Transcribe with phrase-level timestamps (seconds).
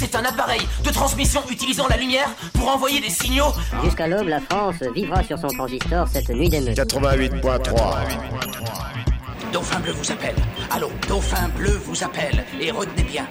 [0.00, 3.52] C'est un appareil de transmission utilisant la lumière pour envoyer des signaux.
[3.84, 6.74] Jusqu'à l'aube, la France vivra sur son transistor cette nuit d'émeute.
[6.74, 7.98] 88.3.
[9.52, 10.36] Dauphin bleu vous appelle.
[10.70, 12.46] Allô, Dauphin bleu vous appelle.
[12.58, 13.26] Et retenez bien.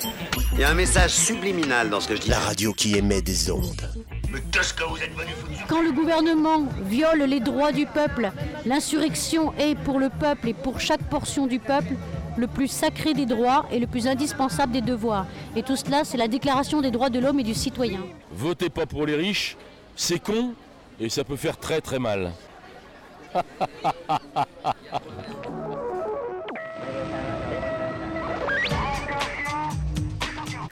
[0.54, 2.30] Il y a un message subliminal dans ce que je dis.
[2.30, 3.90] La radio qui émet des ondes.
[4.32, 8.32] Mais qu'est-ce que vous êtes venu foutre Quand le gouvernement viole les droits du peuple,
[8.68, 11.96] l'insurrection est pour le peuple et pour chaque portion du peuple
[12.40, 15.28] le plus sacré des droits et le plus indispensable des devoirs.
[15.56, 18.00] Et tout cela, c'est la déclaration des droits de l'homme et du citoyen.
[18.32, 19.58] Votez pas pour les riches,
[19.96, 20.54] c'est con
[21.00, 22.32] et ça peut faire très très mal.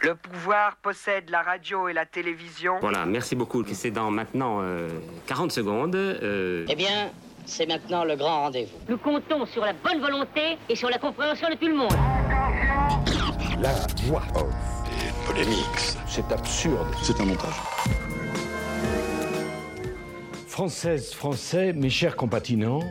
[0.01, 2.75] Le pouvoir possède la radio et la télévision.
[2.81, 3.63] Voilà, merci beaucoup.
[3.73, 4.89] C'est dans maintenant euh,
[5.25, 5.95] 40 secondes.
[5.95, 7.09] euh, Eh bien,
[7.47, 8.77] c'est maintenant le grand rendez-vous.
[8.87, 11.93] Nous comptons sur la bonne volonté et sur la compréhension de tout le monde.
[13.61, 13.73] La
[14.03, 14.53] voix off.
[14.91, 15.97] Et polémique.
[16.07, 16.87] C'est absurde.
[17.01, 17.55] C'est un montage.
[20.47, 22.81] Françaises, Français, mes chers compatinants,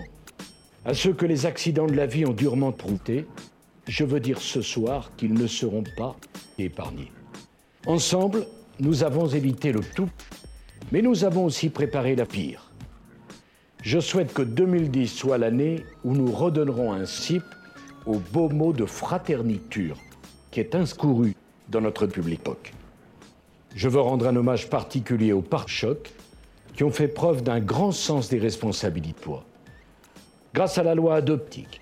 [0.84, 3.26] à ceux que les accidents de la vie ont durement prouté,
[3.86, 6.16] je veux dire ce soir qu'ils ne seront pas
[6.58, 7.12] épargnés.
[7.86, 8.46] Ensemble,
[8.80, 10.08] nous avons évité le tout,
[10.92, 12.65] mais nous avons aussi préparé la pire.
[13.86, 17.44] Je souhaite que 2010 soit l'année où nous redonnerons un cip
[18.04, 19.96] au beau mot de fraterniture
[20.50, 21.36] qui est inscouru
[21.68, 22.40] dans notre public.
[23.76, 26.12] Je veux rendre un hommage particulier aux pare-chocs
[26.74, 29.30] qui ont fait preuve d'un grand sens des responsabilités.
[30.52, 31.80] Grâce à la loi adoptique,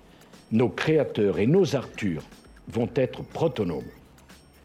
[0.51, 2.21] nos créateurs et nos Arthurs
[2.67, 3.81] vont être protonomes.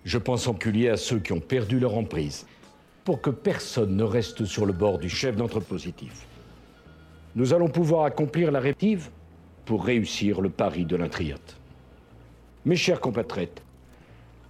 [0.05, 2.45] Je pense en particulier à ceux qui ont perdu leur emprise,
[3.03, 6.27] pour que personne ne reste sur le bord du chef d'entrepositif.
[7.37, 9.09] Nous allons pouvoir accomplir la rétive
[9.65, 11.57] pour réussir le pari de l'intriote.
[12.65, 13.63] Mes chers compatriotes,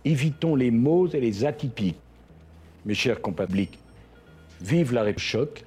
[0.07, 2.01] évitons les mots et les atypiques.
[2.87, 3.79] Mes chers compabliques,
[4.63, 5.63] vive la choc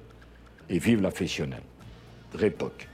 [0.68, 1.62] et vive la fétionnelle.
[2.34, 2.88] Répoque.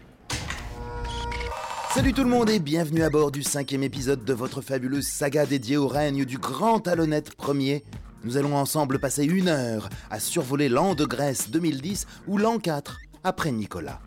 [1.95, 5.47] Salut tout le monde et bienvenue à bord du cinquième épisode de votre fabuleuse saga
[5.47, 7.83] dédiée au règne du grand talonnette premier.
[8.23, 13.01] Nous allons ensemble passer une heure à survoler l'an de Grèce 2010 ou l'an 4
[13.25, 13.99] après Nicolas.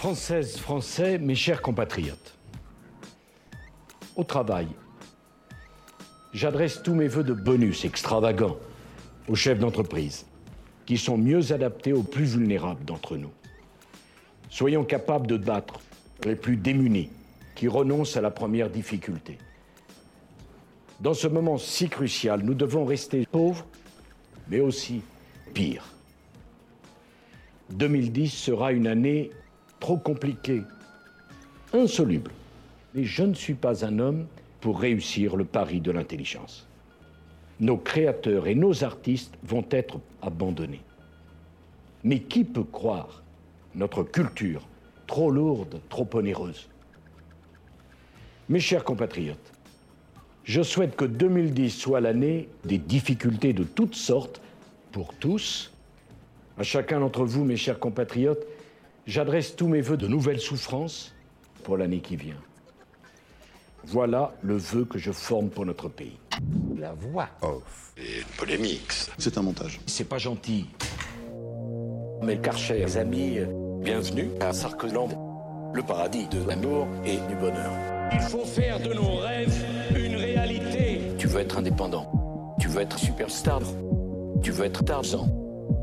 [0.00, 2.34] Françaises, Français, mes chers compatriotes.
[4.16, 4.66] Au travail,
[6.32, 8.56] j'adresse tous mes voeux de bonus extravagants
[9.28, 10.24] aux chefs d'entreprise
[10.86, 13.30] qui sont mieux adaptés aux plus vulnérables d'entre nous.
[14.48, 15.80] Soyons capables de battre
[16.24, 17.10] les plus démunis
[17.54, 19.36] qui renoncent à la première difficulté.
[21.00, 23.66] Dans ce moment si crucial, nous devons rester pauvres,
[24.48, 25.02] mais aussi
[25.52, 25.84] pire.
[27.68, 29.30] 2010 sera une année
[29.80, 30.62] trop compliquée,
[31.72, 32.30] insoluble.
[32.94, 34.26] Mais je ne suis pas un homme
[34.60, 36.66] pour réussir le pari de l'intelligence.
[37.58, 40.82] Nos créateurs et nos artistes vont être abandonnés.
[42.04, 43.22] Mais qui peut croire
[43.74, 44.66] notre culture
[45.06, 46.68] trop lourde, trop onéreuse?
[48.48, 49.52] Mes chers compatriotes,
[50.44, 54.40] je souhaite que 2010 soit l'année des difficultés de toutes sortes
[54.90, 55.72] pour tous.
[56.58, 58.44] À chacun d'entre vous, mes chers compatriotes,
[59.06, 61.14] j'adresse tous mes voeux de nouvelles souffrances
[61.64, 62.40] pour l'année qui vient.
[63.84, 66.18] Voilà le vœu que je forme pour notre pays.
[66.78, 67.92] La voix off.
[67.96, 68.92] Et polémique.
[69.18, 69.80] C'est un montage.
[69.86, 70.68] C'est pas gentil.
[72.22, 73.38] Mes chers amis,
[73.82, 77.72] bienvenue à Sarkoland, le paradis de l'amour et du bonheur.
[78.12, 79.64] Il faut faire de nos rêves
[79.96, 81.00] une réalité.
[81.18, 83.60] Tu veux être indépendant, tu veux être superstar,
[84.42, 85.28] tu veux être Tarzan,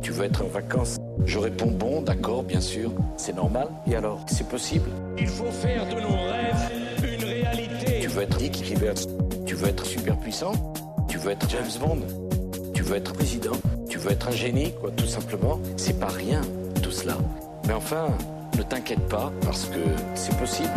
[0.01, 0.97] tu veux être en vacances.
[1.25, 3.67] Je réponds bon, d'accord, bien sûr, c'est normal.
[3.85, 4.89] Et alors, c'est possible?
[5.17, 6.71] Il faut faire de nos rêves
[7.03, 7.99] une réalité.
[8.01, 8.93] Tu veux être Dick Rivers,
[9.45, 10.53] tu veux être super puissant,
[11.07, 11.99] tu veux être James Bond,
[12.73, 13.57] tu veux être président,
[13.89, 15.59] tu veux être un génie, quoi, tout simplement?
[15.75, 16.41] C'est pas rien,
[16.81, 17.17] tout cela.
[17.67, 18.07] Mais enfin,
[18.57, 19.79] ne t'inquiète pas, parce que
[20.15, 20.69] c'est possible,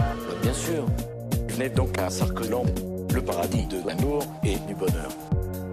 [0.42, 0.84] bien sûr.
[1.48, 2.66] Venez donc à Sarkoland,
[3.14, 5.10] le paradis de l'amour et du bonheur.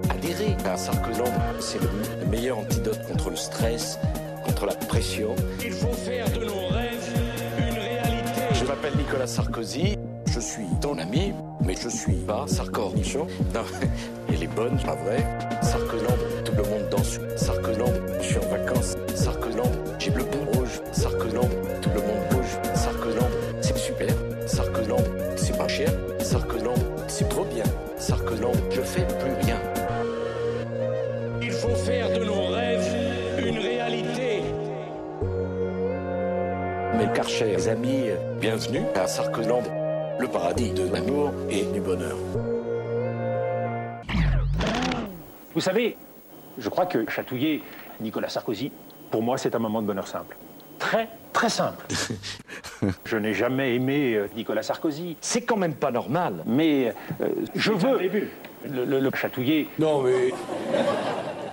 [0.09, 3.99] Adhérez à Sarkoland, c'est le meilleur antidote contre le stress,
[4.65, 5.35] la pression.
[5.63, 7.13] Il faut faire de nos rêves
[7.57, 8.41] une réalité.
[8.53, 11.33] Je m'appelle Nicolas Sarkozy, je suis ton ami,
[11.63, 13.27] mais je suis pas Sarkornichon.
[13.53, 13.61] Non,
[14.29, 15.25] elle est bonne, pas vrai.
[15.61, 17.19] Sarkoland, tout le monde danse.
[17.35, 18.95] Sarkoland, je suis en vacances.
[19.15, 19.71] Sarkoland,
[37.37, 38.05] chers amis,
[38.39, 39.63] bienvenue à Sarkoland,
[40.19, 42.17] le paradis de l'amour et du bonheur.
[45.53, 45.97] Vous savez,
[46.57, 47.61] je crois que chatouiller
[48.01, 48.71] Nicolas Sarkozy,
[49.11, 50.35] pour moi, c'est un moment de bonheur simple.
[50.79, 51.85] Très, très simple.
[53.05, 55.17] je n'ai jamais aimé euh, Nicolas Sarkozy.
[55.21, 56.43] C'est quand même pas normal.
[56.45, 57.97] Mais euh, je veux
[58.69, 59.67] le, le- le chatouiller.
[59.79, 60.31] Non, mais.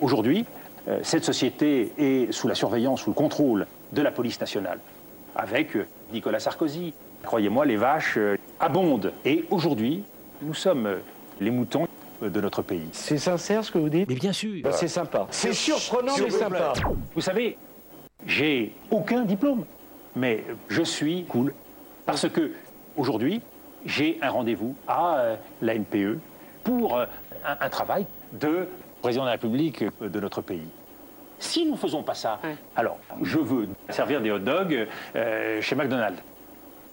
[0.02, 0.44] Aujourd'hui,
[0.88, 4.78] euh, cette société est sous la surveillance, sous le contrôle de la police nationale,
[5.34, 6.92] avec euh, Nicolas Sarkozy.
[7.22, 9.12] Croyez-moi, les vaches euh, abondent.
[9.24, 10.04] Et aujourd'hui,
[10.42, 10.96] nous sommes euh,
[11.40, 11.86] les moutons
[12.22, 12.88] de notre pays.
[12.92, 14.08] C'est sincère ce que vous dites?
[14.08, 14.62] Mais bien sûr.
[14.62, 15.26] Bah, C'est sympa.
[15.30, 16.72] C'est surprenant mais sympa.
[17.14, 17.56] Vous savez,
[18.26, 19.64] j'ai aucun diplôme,
[20.14, 21.52] mais je suis cool.
[22.06, 22.52] Parce que
[22.96, 23.40] aujourd'hui,
[23.84, 26.18] j'ai un rendez-vous à euh, la NPE
[26.62, 27.06] pour euh,
[27.44, 28.68] un, un travail de
[29.02, 30.68] président de la République de notre pays.
[31.38, 32.40] Si nous ne faisons pas ça,
[32.76, 34.86] alors je veux servir des hot dogs
[35.16, 36.22] euh, chez McDonald's.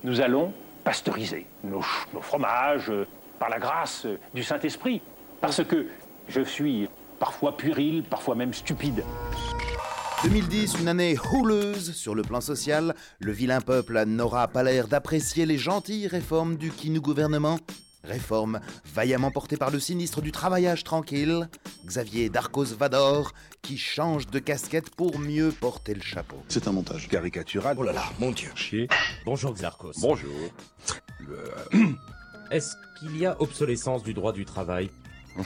[0.03, 0.53] Nous allons
[0.83, 1.83] pasteuriser nos,
[2.13, 3.05] nos fromages euh,
[3.39, 5.01] par la grâce euh, du Saint-Esprit.
[5.39, 5.87] Parce que
[6.27, 6.89] je suis
[7.19, 9.03] parfois puéril, parfois même stupide.
[10.23, 12.93] 2010, une année houleuse sur le plan social.
[13.19, 17.57] Le vilain peuple n'aura pas l'air d'apprécier les gentilles réformes du Kinou gouvernement.
[18.03, 18.59] Réforme
[18.93, 21.47] vaillamment portée par le sinistre du travaillage tranquille,
[21.85, 26.37] Xavier Darcos Vador, qui change de casquette pour mieux porter le chapeau.
[26.47, 27.07] C'est un montage.
[27.07, 27.75] Caricatural.
[27.79, 28.49] Oh là là, mon dieu.
[28.55, 28.87] Chier.
[29.25, 29.93] Bonjour Xarkos.
[30.01, 30.33] Bonjour.
[32.49, 34.89] Est-ce qu'il y a obsolescence du droit du travail?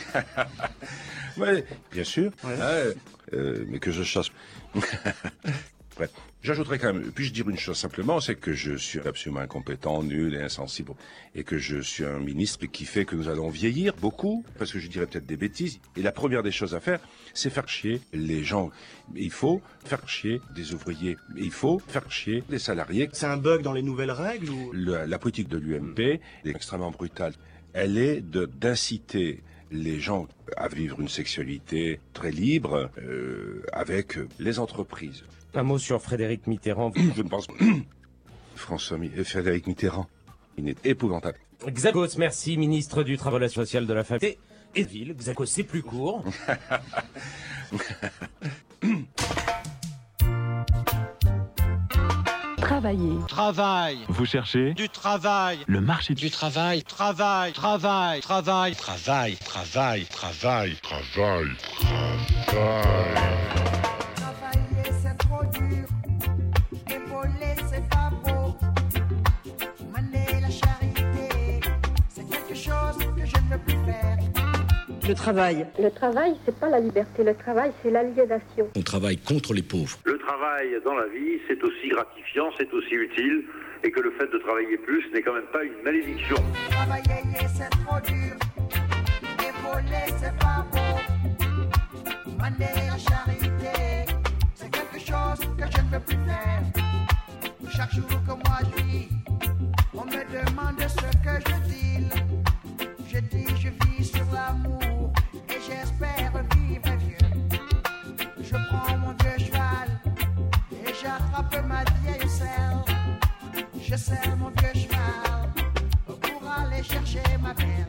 [1.38, 2.32] Oui, bien sûr.
[2.46, 2.94] Euh,
[3.34, 4.28] euh, mais que je chasse.
[5.96, 6.12] Bref.
[6.46, 10.36] J'ajouterais quand même, puis-je dire une chose simplement, c'est que je suis absolument incompétent, nul
[10.36, 10.92] et insensible,
[11.34, 14.78] et que je suis un ministre qui fait que nous allons vieillir beaucoup, parce que
[14.78, 15.80] je dirais peut-être des bêtises.
[15.96, 17.00] Et la première des choses à faire,
[17.34, 18.70] c'est faire chier les gens.
[19.16, 21.18] Il faut faire chier des ouvriers.
[21.36, 23.10] Il faut faire chier des salariés.
[23.14, 24.72] C'est un bug dans les nouvelles règles ou?
[24.72, 27.34] Le- la politique de l'UMP est extrêmement brutale.
[27.74, 29.42] Elle est de d'inciter
[29.72, 30.28] les gens
[30.58, 35.24] à vivre une sexualité très libre euh, avec les entreprises.
[35.56, 36.92] Un mot sur Frédéric Mitterrand.
[37.16, 37.54] Je ne pense pas.
[38.56, 40.08] François euh, Frédéric Mitterrand,
[40.58, 41.38] il est épouvantable.
[41.66, 44.38] Xarkos, merci, ministre du Travail social de la Famille
[44.76, 45.16] et de Ville.
[45.16, 46.24] Xarkos, c'est plus court.
[52.58, 53.20] Travailler.
[53.28, 54.00] Travail.
[54.10, 55.60] Vous cherchez Du travail.
[55.68, 56.84] le marché Du travail.
[56.84, 57.54] Travail.
[57.54, 58.20] Travail.
[58.22, 58.76] Travail.
[58.76, 59.36] Travail.
[59.38, 60.06] Travail.
[60.06, 60.76] Travail.
[60.82, 61.52] Travail.
[62.48, 63.95] Travailler
[75.08, 75.68] Le travail.
[75.80, 77.24] Le travail, c'est pas la liberté.
[77.24, 78.68] Le travail, c'est l'aliénation.
[78.76, 79.98] On travaille contre les pauvres.
[80.04, 83.44] Le travail dans la vie, c'est aussi gratifiant, c'est aussi utile,
[83.84, 86.38] et que le fait de travailler plus n'est quand même pas une malédiction.
[86.72, 87.04] Travailler
[87.54, 88.36] c'est trop dur,
[89.40, 90.98] épauler c'est pas beau.
[92.32, 94.12] Mener la charité,
[94.56, 96.64] c'est quelque chose que je ne veux plus faire.
[97.76, 99.10] Chaque jour que moi je vis,
[99.94, 101.65] on me demande ce que je dis.
[101.65, 101.65] Je
[113.96, 115.54] Je serre mon vieux cheval
[116.06, 117.88] pour aller chercher ma belle.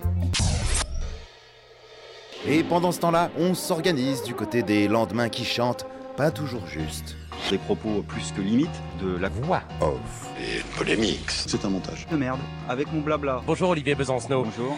[2.47, 5.85] Et pendant ce temps-là, on s'organise du côté des lendemains qui chantent,
[6.17, 7.17] pas toujours juste.
[7.51, 8.71] Des propos plus que limite
[9.03, 10.29] de la voix off.
[10.41, 11.29] Et polémique.
[11.29, 12.07] C'est un montage.
[12.09, 12.39] De merde,
[12.69, 13.43] avec mon blabla.
[13.45, 14.45] Bonjour Olivier Besancenot.
[14.45, 14.77] Bonjour.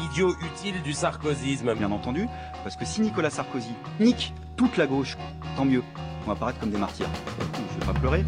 [0.00, 1.72] L'idiot utile du sarkozysme.
[1.74, 2.26] Bien entendu,
[2.64, 5.16] parce que si Nicolas Sarkozy nique toute la gauche,
[5.56, 5.84] tant mieux.
[6.26, 7.10] On va paraître comme des martyrs.
[7.74, 8.24] Je vais pas pleurer.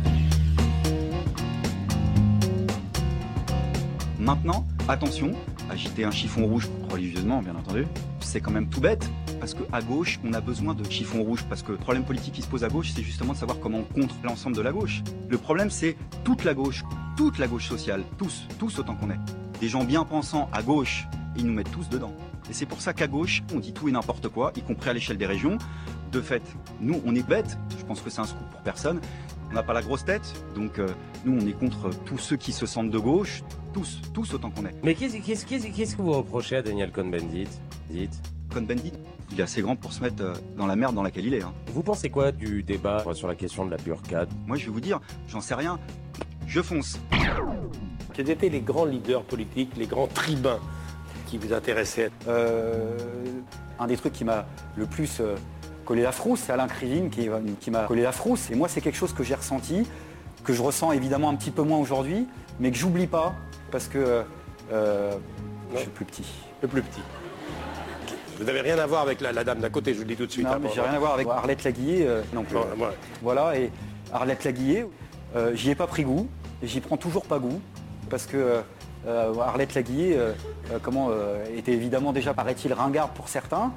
[4.26, 5.30] Maintenant, attention,
[5.70, 7.86] agiter un chiffon rouge religieusement, bien entendu,
[8.18, 9.08] c'est quand même tout bête.
[9.38, 11.44] Parce que à gauche, on a besoin de chiffon rouge.
[11.48, 13.78] Parce que le problème politique qui se pose à gauche, c'est justement de savoir comment
[13.78, 15.04] on contre l'ensemble de la gauche.
[15.28, 16.82] Le problème, c'est toute la gauche,
[17.16, 19.20] toute la gauche sociale, tous, tous autant qu'on est.
[19.60, 21.06] Des gens bien pensants à gauche,
[21.36, 22.12] ils nous mettent tous dedans.
[22.50, 24.92] Et c'est pour ça qu'à gauche, on dit tout et n'importe quoi, y compris à
[24.92, 25.56] l'échelle des régions.
[26.10, 26.42] De fait,
[26.80, 27.56] nous, on est bêtes.
[27.78, 28.98] Je pense que c'est un scoop pour personne.
[29.52, 30.88] On n'a pas la grosse tête, donc euh,
[31.24, 33.44] nous, on est contre tous ceux qui se sentent de gauche,
[33.76, 34.74] tous, tous autant qu'on est.
[34.82, 37.46] Mais qu'est-ce qu'est-ce- qu'est-ce- qu'est-ce que vous reprochez à Daniel Cohn-Bendit?
[37.90, 38.22] Dites.
[38.54, 38.92] Cohn-Bendit,
[39.32, 41.42] il est assez grand pour se mettre euh, dans la merde dans laquelle il est.
[41.42, 41.52] hein.
[41.74, 44.80] Vous pensez quoi du débat sur la question de la burqade Moi, je vais vous
[44.80, 45.78] dire, j'en sais rien.
[46.46, 46.98] Je fonce.
[48.14, 50.58] Quels étaient les grands leaders politiques, les grands tribuns
[51.26, 52.10] qui vous intéressaient?
[52.28, 52.96] Euh,
[53.78, 55.34] un des trucs qui m'a le plus euh,
[55.84, 57.28] collé la frousse, c'est Alain Krivine qui,
[57.60, 58.50] qui m'a collé la frousse.
[58.50, 59.86] Et moi, c'est quelque chose que j'ai ressenti,
[60.44, 62.26] que je ressens évidemment un petit peu moins aujourd'hui,
[62.58, 63.34] mais que j'oublie pas
[63.76, 64.24] parce que
[64.72, 65.12] euh,
[65.74, 66.24] je suis plus petit.
[66.62, 67.02] Le plus petit.
[68.38, 70.16] Vous n'avez rien à voir avec la, la dame d'à côté, je vous le dis
[70.16, 70.46] tout de suite.
[70.46, 72.54] Non, hein, mais j'ai rien à voir avec Arlette Laguillet euh, non plus.
[72.54, 72.92] Bon, ouais.
[73.20, 73.70] Voilà, et
[74.14, 74.88] Arlette Laguillet,
[75.36, 76.26] euh, j'y ai pas pris goût,
[76.62, 77.60] et j'y prends toujours pas goût,
[78.08, 78.62] parce que euh,
[79.06, 80.32] euh, Arlette euh,
[80.72, 83.72] euh, comment, euh, était évidemment déjà, paraît-il, ringarde pour certains.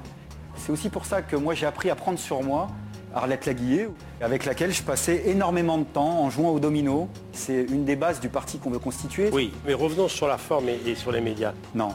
[0.56, 2.70] C'est aussi pour ça que moi j'ai appris à prendre sur moi
[3.13, 3.89] Arlette Laguillet,
[4.22, 7.10] avec laquelle je passais énormément de temps en jouant au domino.
[7.34, 9.30] C'est une des bases du parti qu'on veut constituer.
[9.32, 11.54] Oui, mais revenons sur la forme et, et sur les médias.
[11.74, 11.89] Non.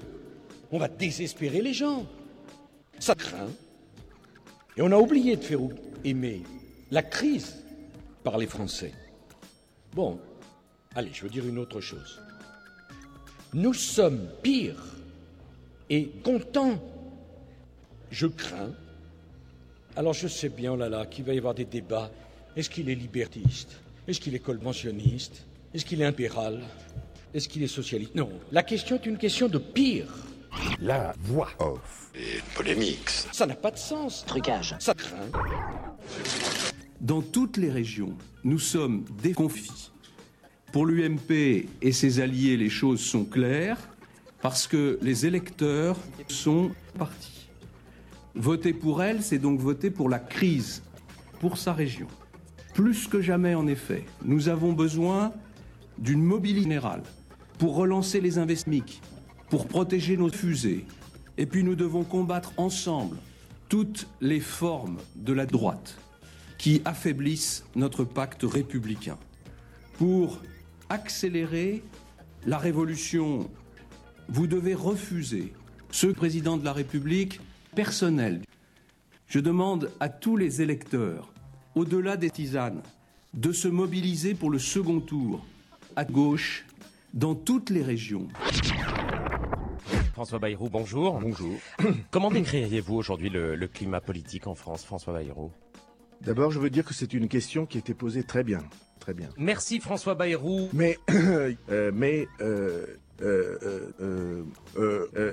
[0.72, 2.06] on va désespérer les gens.
[2.98, 3.48] Ça craint.
[4.76, 5.60] Et on a oublié de faire
[6.04, 6.42] aimer
[6.90, 7.56] la crise
[8.22, 8.92] par les Français.
[9.94, 10.20] Bon,
[10.94, 12.20] allez, je veux dire une autre chose.
[13.52, 14.84] Nous sommes pires
[15.88, 16.80] et contents.
[18.10, 18.72] Je crains.
[19.96, 22.10] Alors je sais bien, oh là là, qu'il va y avoir des débats.
[22.54, 23.80] Est-ce qu'il est libertiste?
[24.06, 25.46] Est-ce qu'il est conventionniste?
[25.72, 26.62] Est-ce qu'il est impéral?
[27.32, 28.16] Est-ce qu'il est socialiste?
[28.16, 28.28] Non.
[28.50, 30.12] La question est une question de pire.
[30.80, 32.10] La voix off.
[32.16, 33.08] Et polémique.
[33.08, 34.24] Ça n'a pas de sens.
[34.26, 34.74] Trucage.
[34.80, 35.30] Ça craint.
[37.00, 39.92] Dans toutes les régions, nous sommes déconfits.
[40.72, 43.78] Pour l'UMP et ses alliés, les choses sont claires
[44.42, 45.96] parce que les électeurs
[46.26, 47.48] sont partis.
[48.34, 50.82] Voter pour elle, c'est donc voter pour la crise,
[51.38, 52.08] pour sa région.
[52.74, 55.32] Plus que jamais, en effet, nous avons besoin
[56.00, 57.02] d'une mobilité générale
[57.58, 58.84] pour relancer les investissements,
[59.50, 60.86] pour protéger nos fusées.
[61.36, 63.16] Et puis nous devons combattre ensemble
[63.68, 65.96] toutes les formes de la droite
[66.58, 69.18] qui affaiblissent notre pacte républicain.
[69.94, 70.40] Pour
[70.88, 71.82] accélérer
[72.46, 73.50] la révolution,
[74.28, 75.52] vous devez refuser
[75.90, 77.40] ce président de la République
[77.74, 78.42] personnel.
[79.26, 81.32] Je demande à tous les électeurs,
[81.74, 82.82] au-delà des tisanes,
[83.34, 85.44] de se mobiliser pour le second tour,
[85.96, 86.64] à gauche,
[87.14, 88.28] dans toutes les régions.
[90.12, 91.18] François Bayrou, bonjour.
[91.20, 91.54] Bonjour.
[92.10, 95.50] Comment décririez-vous aujourd'hui le, le climat politique en France, François Bayrou?
[96.20, 98.60] D'abord, je veux dire que c'est une question qui a été posée très bien.
[98.98, 99.30] Très bien.
[99.38, 100.68] Merci François Bayrou.
[100.74, 102.84] Mais, euh, mais, euh,
[103.22, 104.42] euh, euh, euh,
[104.76, 105.32] euh, euh, euh,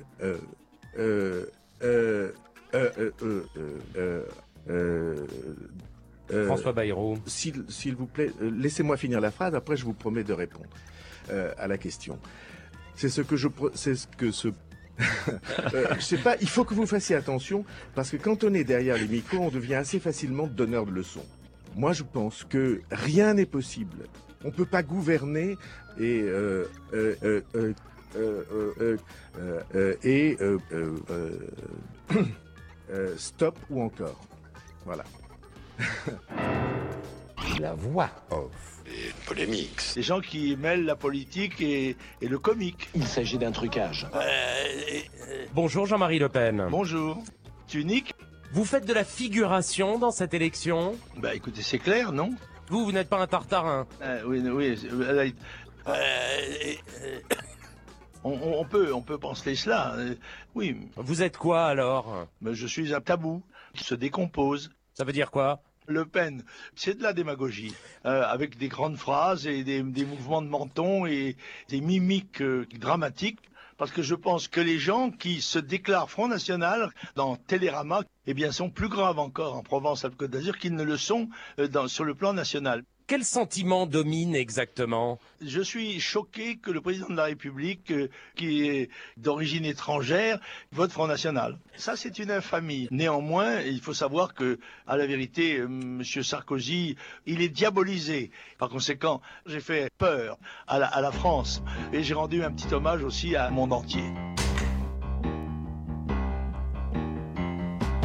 [6.74, 7.18] Bayrou.
[7.26, 10.70] S'il vous plaît, euh, laissez-moi finir la phrase, après je vous promets de répondre
[11.30, 12.20] euh, à la question.
[12.96, 14.48] C'est ce que je c'est ce que ce
[15.74, 18.64] euh, je sais pas, il faut que vous fassiez attention parce que quand on est
[18.64, 21.26] derrière les micros, on devient assez facilement donneur de leçons.
[21.76, 24.08] Moi, je pense que rien n'est possible.
[24.44, 25.56] On peut pas gouverner
[26.00, 26.26] et
[30.04, 30.38] et
[33.18, 34.20] stop ou encore.
[34.86, 35.04] Voilà.
[37.60, 38.84] La voix off.
[38.88, 39.82] Et polémique.
[39.96, 42.90] Des gens qui mêlent la politique et, et le comique.
[42.96, 44.08] Il s'agit d'un trucage.
[44.16, 45.02] Euh,
[45.54, 46.68] Bonjour Jean-Marie Le Pen.
[46.70, 47.22] Bonjour.
[47.68, 48.14] Tu unique
[48.54, 50.96] Vous faites de la figuration dans cette élection?
[51.18, 52.32] Bah écoutez, c'est clair, non?
[52.70, 53.88] Vous, vous n'êtes pas un tartarin.
[54.02, 54.80] Euh, Oui, oui.
[54.92, 55.30] euh,
[55.88, 57.20] euh, euh,
[58.24, 59.96] on, on- peut, on peut penser cela.
[59.98, 60.16] euh,
[60.56, 60.78] oui.
[60.96, 62.28] Vous êtes quoi alors?
[62.42, 63.42] Mais je suis un tabou
[63.74, 64.70] qui se décompose.
[64.94, 65.62] Ça veut dire quoi?
[65.90, 66.44] Le Pen,
[66.76, 67.74] c'est de la démagogie,
[68.06, 71.38] euh, avec des grandes phrases et des, mouvements de menton et
[71.70, 73.40] des mimiques euh, dramatiques.
[73.78, 78.34] Parce que je pense que les gens qui se déclarent Front National dans Télérama, eh
[78.34, 82.16] bien, sont plus graves encore en Provence-Alpes-Côte d'Azur qu'ils ne le sont euh, sur le
[82.16, 82.84] plan national.
[83.08, 85.18] Quel sentiment domine exactement?
[85.40, 90.42] Je suis choqué que le président de la République, euh, qui est d'origine étrangère,
[90.74, 91.58] vote Front National.
[91.78, 92.90] Ça, c'est une infamie.
[92.92, 98.30] Néanmoins, il faut savoir que, à la vérité, euh, Monsieur Sarkozy, il est diabolisé.
[98.58, 100.38] Par conséquent, j'ai fait peur
[100.68, 104.04] à la, à la France et j'ai rendu un petit hommage aussi à monde entier.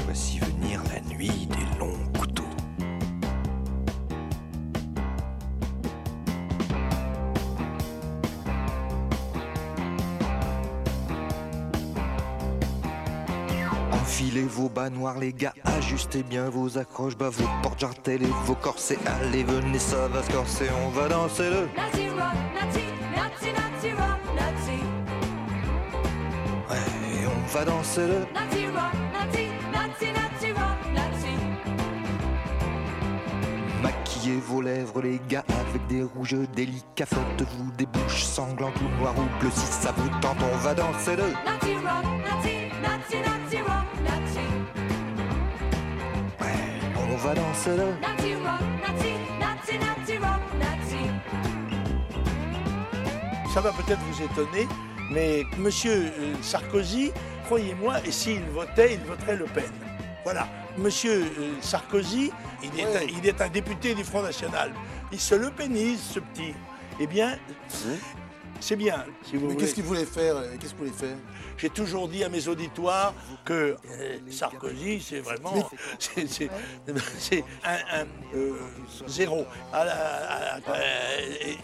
[0.04, 0.38] Voici
[14.02, 18.32] Enfilez vos bas noirs les gars, ajustez bien vos accroches, bas vos portes jartelles et
[18.46, 18.98] vos corsets.
[19.06, 23.92] Allez venez ça va se corser, on va danser le Nazi rock, Nazi, Nazi, Nazi
[23.92, 24.80] rock, Nazi.
[26.68, 31.36] Ouais, on va danser le Nazi rock, Nazi, Nazi, Nazi rock, Nazi.
[33.84, 39.14] Maquillez vos lèvres les gars avec des rouges délicats Faites-vous des bouches sanglantes ou noires
[39.16, 42.21] ou bleues Si ça vous tente on va danser le Nazi rock,
[47.32, 51.02] On va danser le Nazi rock, Nazi, Nazi, Nazi rock, Nazi.
[53.54, 54.68] Ça va peut-être vous étonner,
[55.10, 57.10] mais Monsieur euh, Sarkozy,
[57.46, 59.70] croyez-moi, et s'il votait, il voterait Le Pen.
[60.24, 60.46] Voilà.
[60.76, 62.30] Monsieur euh, Sarkozy,
[62.62, 64.70] il est, un, il est un député du Front National.
[65.10, 66.54] Il se le pénise, ce petit.
[67.00, 67.38] Eh bien,
[68.62, 71.16] c'est bien, si vous Mais qu'est-ce qu'il voulait faire euh, Qu'est-ce qu'il voulait faire
[71.58, 73.12] J'ai toujours dit à mes auditoires
[73.44, 76.48] que euh, Sarkozy, c'est vraiment c'est,
[77.64, 78.56] un, un, euh,
[79.08, 81.56] zéro à la à- à- euh, et,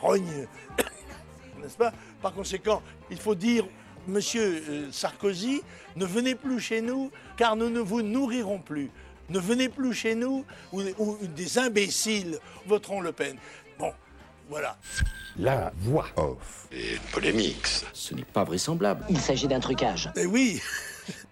[0.00, 0.46] rogne,
[1.62, 1.92] n'est-ce pas?
[2.20, 3.66] Par conséquent, il faut dire,
[4.08, 5.62] Monsieur Sarkozy,
[5.94, 8.90] ne venez plus chez nous, car nous ne vous nourrirons plus.
[9.28, 13.36] Ne venez plus chez nous, ou, ou des imbéciles voteront Le Pen.
[14.50, 14.76] Voilà.
[15.38, 16.66] La voix off.
[16.72, 17.66] Et polémique.
[17.92, 19.04] Ce n'est pas vraisemblable.
[19.08, 20.10] Il s'agit d'un trucage.
[20.16, 20.60] Eh oui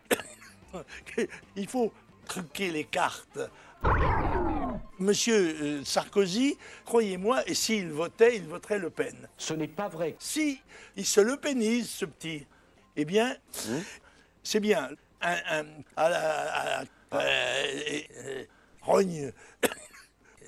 [1.57, 1.93] Il faut
[2.27, 3.41] truquer les cartes.
[5.01, 9.29] Monsieur euh, Sarkozy, croyez-moi, et s'il votait, il voterait Le Pen.
[9.37, 10.17] Ce n'est pas vrai.
[10.19, 10.61] Si,
[10.97, 12.47] il se le pénise, ce petit.
[12.97, 13.37] Eh bien,
[14.43, 14.91] c'est bien.
[15.21, 15.65] Un, un-
[15.97, 16.85] à la, à la-
[17.15, 18.45] euh, euh,
[18.83, 19.33] rogne.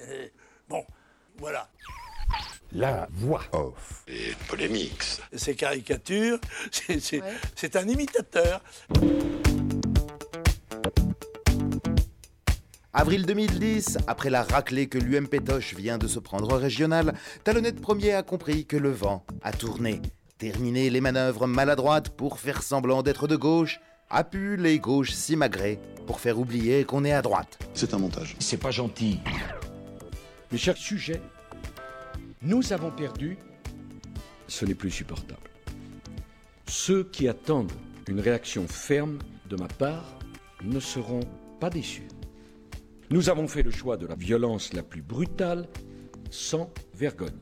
[0.03, 0.29] Euh,
[0.67, 0.83] bon,
[1.37, 1.69] voilà.
[2.73, 4.05] La voix off.
[4.07, 5.03] Et polémique.
[5.35, 6.39] Ces caricatures,
[6.71, 8.63] c'est- un imitateur.
[12.93, 17.81] Avril 2010, après la raclée que l'UM Pétoche vient de se prendre au régional, Talonnette
[17.81, 20.01] Premier a compris que le vent a tourné.
[20.39, 23.81] Terminé les manœuvres maladroites pour faire semblant d'être de gauche,
[24.11, 27.59] a pu les gauches s'imagrer pour faire oublier qu'on est à droite.
[27.75, 28.35] C'est un montage.
[28.41, 29.21] C'est pas gentil.
[30.51, 31.21] Mes chers sujets,
[32.43, 33.39] nous avons perdu.
[34.47, 35.51] Ce n'est plus supportable.
[36.67, 37.73] Ceux qui attendent
[38.09, 40.19] une réaction ferme de ma part
[40.65, 41.21] ne seront
[41.61, 42.09] pas déçus.
[43.11, 45.69] Nous avons fait le choix de la violence la plus brutale,
[46.31, 47.39] sans vergogne.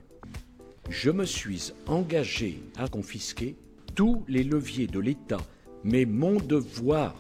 [0.89, 3.57] Je me suis engagé à confisquer
[3.95, 5.41] tous les leviers de l'État,
[5.85, 7.15] mais mon devoir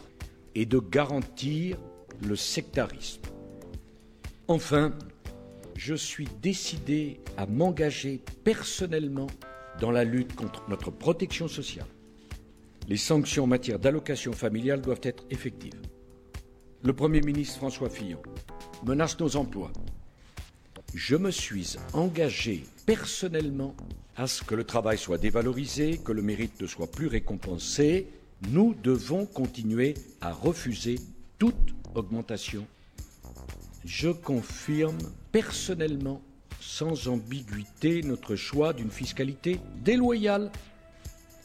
[0.54, 1.76] est de garantir
[2.26, 3.22] le sectarisme.
[4.48, 4.92] Enfin,
[5.78, 9.28] je suis décidé à m'engager personnellement
[9.80, 11.86] dans la lutte contre notre protection sociale.
[12.88, 15.80] Les sanctions en matière d'allocation familiale doivent être effectives.
[16.82, 18.20] Le Premier ministre François Fillon
[18.84, 19.70] menace nos emplois.
[20.94, 23.76] Je me suis engagé personnellement
[24.16, 28.08] à ce que le travail soit dévalorisé, que le mérite ne soit plus récompensé.
[28.50, 30.96] Nous devons continuer à refuser
[31.38, 32.66] toute augmentation.
[33.84, 34.98] Je confirme
[35.32, 36.22] personnellement,
[36.60, 40.50] sans ambiguïté, notre choix d'une fiscalité déloyale.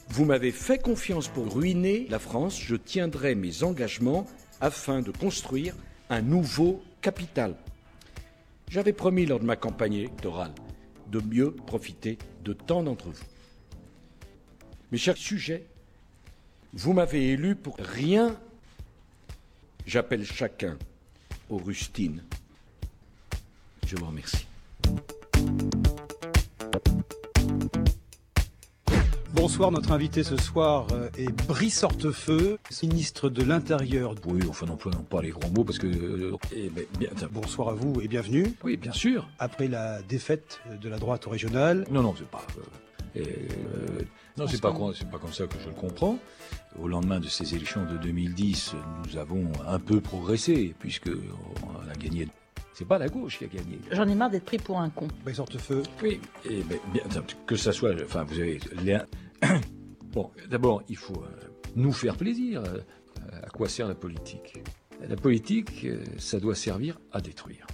[0.09, 4.25] Vous m'avez fait confiance pour ruiner la France, je tiendrai mes engagements
[4.61, 5.75] afin de construire
[6.09, 7.55] un nouveau capital.
[8.69, 10.53] J'avais promis lors de ma campagne électorale
[11.11, 13.25] de mieux profiter de tant d'entre vous.
[14.91, 15.65] Mes chers sujets,
[16.73, 18.39] vous m'avez élu pour rien.
[19.85, 20.77] J'appelle chacun
[21.49, 22.23] aux rustines.
[23.93, 24.47] Je vous remercie.
[29.33, 34.15] Bonsoir, notre invité ce soir euh, est Brice Hortefeux, ministre de l'Intérieur.
[34.25, 35.85] Oui, enfin n'employons pas les grands mots parce que.
[35.85, 38.55] euh, eh ben, bien, Bonsoir à vous et bienvenue.
[38.63, 39.27] Oui, bien sûr.
[39.37, 41.85] Après la défaite de la droite au régional.
[41.91, 42.47] Non, non, c'est pas.
[42.57, 44.01] euh, euh,
[44.37, 46.17] non, c'est pas, pas comme ça que je le comprends.
[46.79, 48.73] Au lendemain de ces élections de 2010,
[49.07, 52.27] nous avons un peu progressé puisque on a gagné.
[52.73, 53.79] C'est pas la gauche qui a gagné.
[53.91, 55.07] J'en ai marre d'être pris pour un con.
[55.23, 55.83] Brice Hortefeux.
[56.01, 57.03] Oui, et ben, bien,
[57.45, 57.93] que ça soit.
[58.03, 58.59] Enfin, vous avez.
[58.83, 58.97] les-
[60.11, 62.63] Bon, d'abord, il faut euh, nous faire plaisir.
[62.63, 62.79] Euh,
[63.43, 64.53] À quoi sert la politique?
[65.07, 67.65] La politique, euh, ça doit servir à détruire.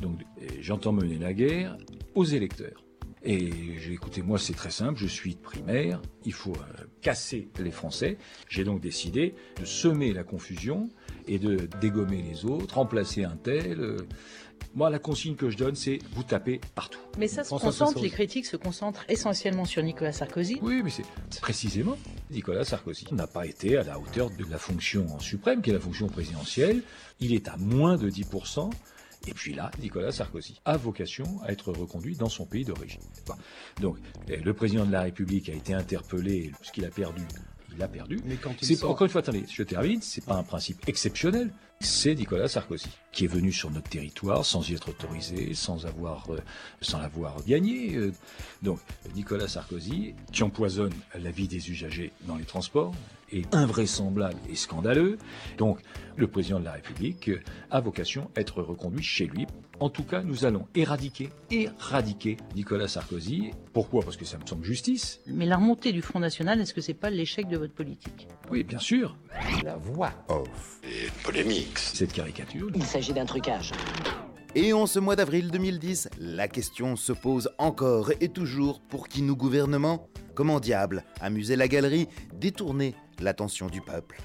[0.00, 0.20] Donc,
[0.60, 1.76] j'entends mener la guerre
[2.14, 2.82] aux électeurs.
[3.24, 4.98] Et j'ai écoutez, moi, c'est très simple.
[4.98, 6.00] Je suis primaire.
[6.24, 8.16] Il faut euh, casser les Français.
[8.48, 10.88] J'ai donc décidé de semer la confusion
[11.28, 13.80] et de dégommer les autres, remplacer un tel.
[13.80, 13.96] euh.
[14.74, 17.00] Moi, la consigne que je donne, c'est vous tapez partout.
[17.18, 20.58] Mais ça se François concentre, les critiques se concentrent essentiellement sur Nicolas Sarkozy.
[20.62, 21.04] Oui, mais c'est
[21.40, 21.96] précisément.
[22.30, 25.80] Nicolas Sarkozy n'a pas été à la hauteur de la fonction suprême, qui est la
[25.80, 26.82] fonction présidentielle.
[27.20, 28.70] Il est à moins de 10%.
[29.28, 33.02] Et puis là, Nicolas Sarkozy a vocation à être reconduit dans son pays d'origine.
[33.26, 33.34] Bon.
[33.80, 33.98] Donc,
[34.28, 37.22] le président de la République a été interpellé, ce qu'il a perdu,
[37.74, 38.20] il a perdu.
[38.24, 40.00] Mais quand il C'est sort- encore une fois, attendez, je termine.
[40.02, 41.50] C'est pas un principe exceptionnel.
[41.80, 46.30] C'est Nicolas Sarkozy qui est venu sur notre territoire sans y être autorisé, sans avoir,
[46.32, 46.38] euh,
[46.80, 47.96] sans l'avoir gagné.
[47.96, 48.12] euh.
[48.62, 48.78] Donc
[49.16, 52.94] Nicolas Sarkozy qui empoisonne la vie des usagers dans les transports
[53.32, 55.18] est invraisemblable et scandaleux.
[55.58, 55.80] Donc
[56.16, 57.30] le président de la République
[57.70, 59.46] a vocation à être reconduit chez lui.
[59.82, 63.50] En tout cas, nous allons éradiquer, éradiquer Nicolas Sarkozy.
[63.72, 64.04] Pourquoi?
[64.04, 65.18] Parce que ça me semble justice.
[65.26, 68.28] Mais la remontée du Front National, est-ce que c'est pas l'échec de votre politique?
[68.48, 69.16] Oui, bien sûr.
[69.64, 70.80] La voix off.
[70.84, 71.76] Et polémique.
[71.78, 72.70] Cette caricature.
[72.76, 73.72] Il s'agit d'un trucage.
[74.54, 79.22] Et en ce mois d'avril 2010, la question se pose encore et toujours pour qui
[79.22, 84.20] nous gouvernement Comment diable amuser la galerie, détourner l'attention du peuple?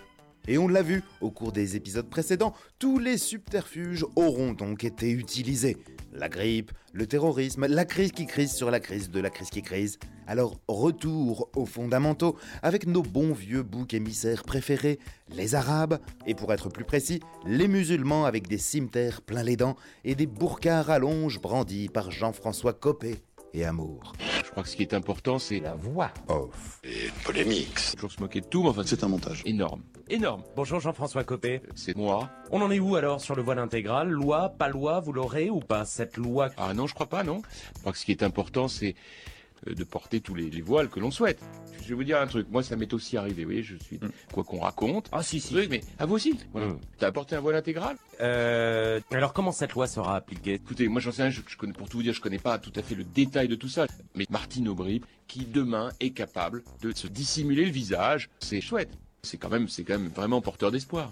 [0.47, 5.11] Et on l'a vu au cours des épisodes précédents, tous les subterfuges auront donc été
[5.11, 5.77] utilisés.
[6.13, 9.61] La grippe, le terrorisme, la crise qui crise sur la crise de la crise qui
[9.61, 9.99] crise.
[10.25, 16.53] Alors retour aux fondamentaux avec nos bons vieux boucs émissaires préférés, les Arabes, et pour
[16.53, 20.83] être plus précis, les musulmans avec des cimetères plein les dents et des burkas à
[20.83, 23.17] rallonge brandis par Jean-François Copé
[23.57, 24.13] et Amour.
[24.45, 26.79] Je crois que ce qui est important, c'est la voix off.
[26.83, 27.75] Et polémique.
[27.95, 29.41] Toujours se moquer de tout, mais enfin, c'est un montage.
[29.45, 29.81] Énorme.
[30.09, 30.43] Énorme.
[30.55, 31.61] Bonjour Jean-François Copé.
[31.75, 32.29] C'est moi.
[32.51, 34.09] On en est où alors sur le voile intégral?
[34.09, 36.49] Loi, pas loi, vous l'aurez ou pas cette loi?
[36.57, 37.41] Ah non, je crois pas, non.
[37.75, 39.26] Je crois que ce qui est important, c'est euh,
[39.65, 41.39] de porter tous les, les voiles que l'on souhaite.
[41.81, 42.47] Je vais vous dire un truc.
[42.49, 43.43] Moi, ça m'est aussi arrivé.
[43.43, 43.99] Vous voyez, je suis
[44.33, 45.07] quoi qu'on raconte.
[45.11, 45.55] Ah si si.
[45.55, 46.37] Oui, mais à vous aussi.
[46.51, 46.67] Voilà.
[46.67, 46.79] Mm.
[46.97, 47.95] T'as apporté un voile intégral?
[48.19, 50.55] Euh, alors comment cette loi sera appliquée?
[50.55, 52.57] Écoutez, moi j'en sais rien, je, je connais, pour tout vous dire, je connais pas
[52.59, 53.87] tout à fait le détail de tout ça.
[54.15, 58.91] Mais Martine Aubry, qui demain est capable de se dissimuler le visage, c'est chouette.
[59.23, 61.11] C'est quand même, c'est quand même vraiment porteur d'espoir.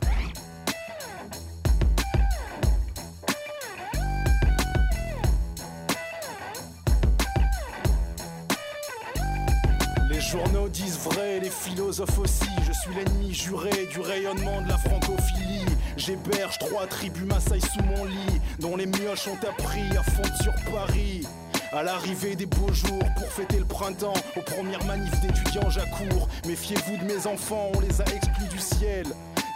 [10.35, 12.49] Journaux disent vrai, les philosophes aussi.
[12.67, 15.65] Je suis l'ennemi juré du rayonnement de la francophilie.
[15.95, 20.53] J'héberge trois tribus Maasai sous mon lit, dont les mioches ont appris à fondre sur
[20.71, 21.25] Paris.
[21.71, 26.27] À l'arrivée des beaux jours pour fêter le printemps, aux premières manifs d'étudiants j'accours.
[26.45, 29.05] Méfiez-vous de mes enfants, on les a exclus du ciel.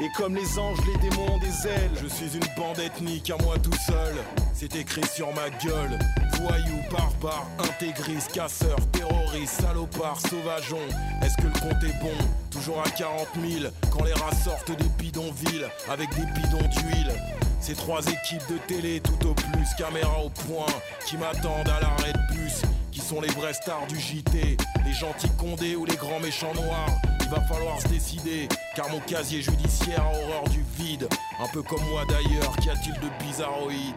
[0.01, 1.91] Et comme les anges, les démons ont des ailes.
[2.01, 4.15] Je suis une bande ethnique à moi tout seul.
[4.53, 5.99] C'est écrit sur ma gueule.
[6.39, 10.87] Voyous, barbares, intégristes, casseurs, terroristes, salopards, sauvageons.
[11.21, 12.15] Est-ce que le compte est bon?
[12.49, 17.11] Toujours à 40 000 quand les rats sortent des bidonvilles avec des bidons d'huile.
[17.59, 20.73] Ces trois équipes de télé tout au plus, caméra au point,
[21.05, 22.61] qui m'attendent à l'arrêt de bus,
[22.93, 26.89] qui sont les vrais stars du JT, les gentils condés ou les grands méchants noirs.
[27.31, 31.07] Il va falloir se décider, car mon casier judiciaire a horreur du vide,
[31.39, 33.95] un peu comme moi d'ailleurs, qu'y a-t-il de bizarroïde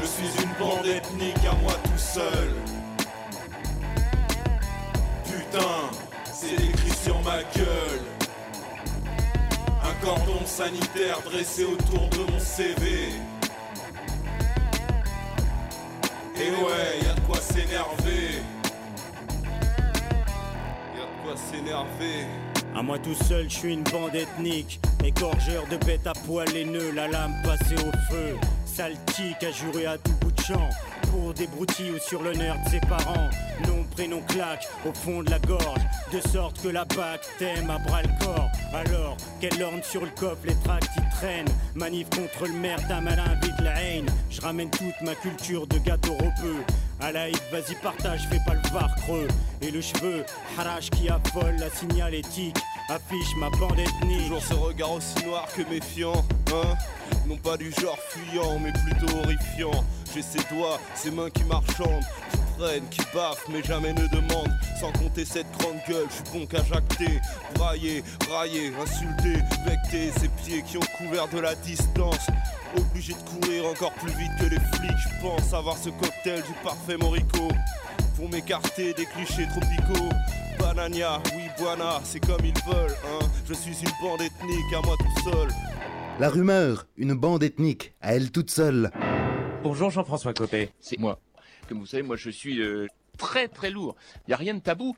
[0.00, 2.54] Je suis une bande ethnique à moi tout seul.
[5.24, 5.90] Putain,
[6.32, 8.04] c'est écrit sur ma gueule.
[9.82, 13.08] Un cordon sanitaire dressé autour de mon CV.
[16.36, 18.40] Et ouais, y a de quoi s'énerver.
[22.76, 24.80] À moi tout seul, je suis une bande ethnique.
[25.04, 28.36] Égorgeur de bêtes à poil nœuds, la lame passée au feu.
[28.66, 30.33] Sale tic à jurer à tout bout
[31.10, 33.30] Pour des broutilles ou sur l'honneur de ses parents.
[33.66, 35.80] Nom, prénom, claque au fond de la gorge.
[36.12, 38.50] De sorte que la bac t'aime à bras le corps.
[38.74, 41.48] Alors, qu'elle orne sur le coffre les tracts qui traînent.
[41.74, 44.06] Manif contre le maire, ta malin vite la haine.
[44.28, 46.62] Je ramène toute ma culture de gâteau ropeux.
[47.00, 49.28] À la vas-y partage, fais pas le var creux.
[49.62, 50.26] Et le cheveu,
[50.58, 52.56] harache qui affole la signalétique.
[52.88, 54.22] Affiche ma bande ethnique.
[54.24, 56.74] Toujours ce regard aussi noir que méfiant, hein
[57.26, 59.84] Non pas du genre fuyant, mais plutôt horrifiant.
[60.14, 62.04] J'ai ses doigts, ses mains qui marchandent,
[62.90, 64.52] qui baffent, mais jamais ne demandent.
[64.78, 67.20] Sans compter cette grande gueule, je suis bon qu'à jacter,
[67.54, 72.26] brailler, railler, insulter, becter ses pieds qui ont couvert de la distance.
[72.76, 76.52] Obligé de courir encore plus vite que les flics, je pense avoir ce cocktail du
[76.62, 77.48] parfait morico.
[78.16, 80.10] Pour m'écarter des clichés tropicaux.
[80.74, 83.26] Banania, oui, Buana, c'est comme ils veulent, hein.
[83.46, 85.48] Je suis une bande ethnique à moi tout seul.
[86.18, 88.90] La rumeur, une bande ethnique, à elle toute seule.
[89.62, 90.70] Bonjour Jean-François Copé.
[90.80, 91.20] C'est moi.
[91.68, 93.94] Comme vous savez, moi je suis euh, très très lourd.
[94.26, 94.96] Il n'y a rien de tabou.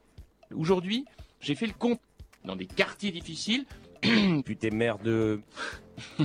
[0.54, 1.04] Aujourd'hui,
[1.40, 2.00] j'ai fait le compte
[2.44, 3.66] dans des quartiers difficiles.
[4.44, 5.40] Puis t'es maire de...
[6.18, 6.24] Je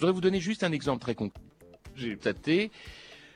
[0.00, 1.40] voudrais vous donner juste un exemple très concret.
[1.94, 2.72] J'ai tâté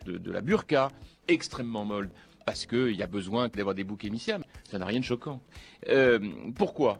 [0.07, 0.91] de, de la burqa,
[1.29, 2.11] extrêmement molle,
[2.45, 4.41] parce qu'il y a besoin d'avoir des boucs émissaires.
[4.71, 5.41] Ça n'a rien de choquant.
[5.89, 6.19] Euh,
[6.57, 6.99] pourquoi?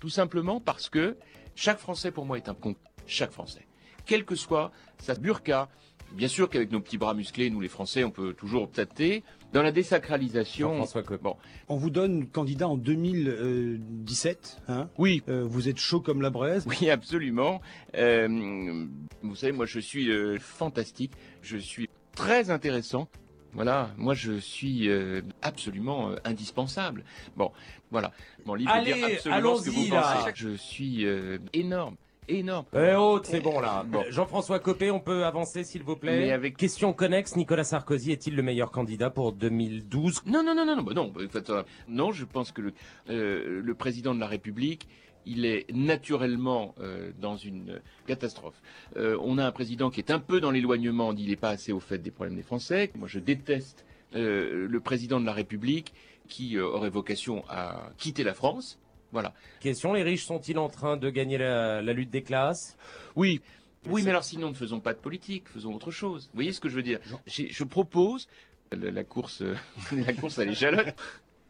[0.00, 1.16] Tout simplement parce que
[1.54, 2.76] chaque Français, pour moi, est un con.
[3.06, 3.66] Chaque Français.
[4.06, 5.68] Quel que soit sa burqa.
[6.12, 9.24] Bien sûr qu'avec nos petits bras musclés, nous les Français, on peut toujours tâter.
[9.52, 10.84] Dans la désacralisation.
[11.22, 11.36] Bon.
[11.68, 14.62] On vous donne candidat en 2017.
[14.68, 14.88] Hein?
[14.98, 15.22] Oui.
[15.28, 16.64] Euh, vous êtes chaud comme la braise?
[16.66, 17.60] Oui, absolument.
[17.94, 18.86] Euh,
[19.22, 21.12] vous savez, moi, je suis euh, fantastique.
[21.42, 23.08] Je suis très intéressant.
[23.54, 27.04] Voilà, moi je suis euh, absolument euh, indispensable.
[27.36, 27.50] Bon,
[27.90, 28.12] voilà,
[28.44, 30.16] mon livre Allez, dire absolument ce que allons-y, vous là.
[30.18, 30.30] pensez.
[30.34, 31.96] Je suis euh, énorme,
[32.28, 32.66] énorme.
[32.74, 33.86] Eh oh, c'est bon là.
[34.10, 38.36] Jean-François Copé, on peut avancer s'il vous plaît Mais avec- Question connexe, Nicolas Sarkozy est-il
[38.36, 42.24] le meilleur candidat pour 2012 Non, non, non, non, non, bah non, bah, non, je
[42.26, 44.86] pense que le, le président de la République,
[45.28, 48.60] il est naturellement euh, dans une catastrophe.
[48.96, 51.72] Euh, on a un président qui est un peu dans l'éloignement, il n'est pas assez
[51.72, 52.90] au fait des problèmes des Français.
[52.96, 55.92] Moi, je déteste euh, le président de la République
[56.28, 58.78] qui aurait vocation à quitter la France.
[59.12, 59.32] Voilà.
[59.60, 62.76] Question, les riches sont-ils en train de gagner la, la lutte des classes?
[63.16, 63.40] Oui.
[63.88, 66.24] Oui, mais alors sinon, ne faisons pas de politique, faisons autre chose.
[66.26, 67.00] Vous voyez ce que je veux dire?
[67.26, 68.28] Je propose
[68.72, 69.42] la, course,
[69.92, 70.94] la course à l'échalote.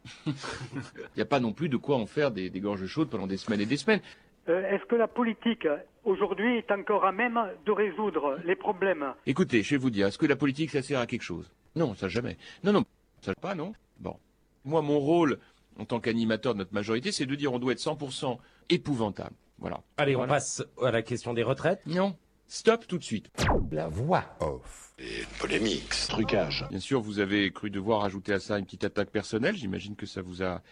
[0.25, 0.33] Il
[1.17, 3.37] n'y a pas non plus de quoi en faire des, des gorges chaudes pendant des
[3.37, 4.01] semaines et des semaines.
[4.47, 5.67] Euh, Est-ce que la politique
[6.05, 9.13] aujourd'hui est encore à même de résoudre les problèmes?
[9.25, 11.51] Écoutez, je vais vous dire, est-ce que la politique, ça sert à quelque chose?
[11.75, 12.37] Non, ça jamais.
[12.63, 12.83] Non, non,
[13.21, 13.73] ça pas, non?
[13.99, 14.15] Bon.
[14.65, 15.39] Moi, mon rôle,
[15.77, 18.37] en tant qu'animateur de notre majorité, c'est de dire on doit être 100%
[18.69, 19.35] épouvantable.
[19.59, 19.81] Voilà.
[19.97, 20.33] Allez, on Voilà.
[20.33, 21.81] passe à la question des retraites.
[21.85, 22.15] Non,
[22.51, 23.29] Stop tout de suite.
[23.71, 24.91] La voix off.
[24.97, 26.65] Et une polémique, trucage.
[26.71, 29.55] Bien sûr, vous avez cru devoir ajouter à ça une petite attaque personnelle.
[29.55, 30.63] J'imagine que ça vous a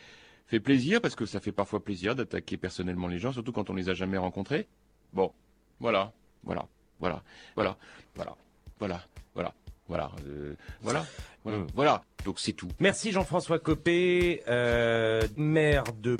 [0.47, 3.75] fait plaisir, parce que ça fait parfois plaisir d'attaquer personnellement les gens, surtout quand on
[3.75, 4.67] les a jamais rencontrés.
[5.13, 5.31] Bon,
[5.79, 6.13] voilà,
[6.43, 6.67] voilà,
[6.99, 7.21] voilà,
[7.55, 7.77] voilà,
[8.15, 8.35] voilà,
[8.79, 9.03] voilà,
[9.35, 9.53] voilà.
[9.89, 11.05] Voilà, euh, voilà,
[11.45, 12.03] voilà, voilà.
[12.25, 12.67] Donc c'est tout.
[12.81, 16.17] Merci Jean-François Copé, euh, maire de...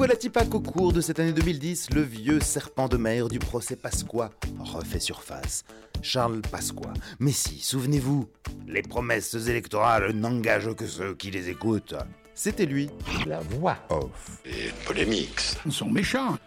[0.00, 3.76] voilà Tipa qu'au cours de cette année 2010, le vieux serpent de mer du procès
[3.76, 5.62] Pasqua refait surface.
[6.00, 6.94] Charles Pasqua.
[7.18, 8.26] Mais si, souvenez-vous,
[8.66, 11.96] les promesses électorales n'engagent que ceux qui les écoutent.
[12.34, 12.88] C'était lui.
[13.26, 14.40] La voix off.
[14.46, 15.38] Et polémique.
[15.66, 16.38] Ils sont méchants.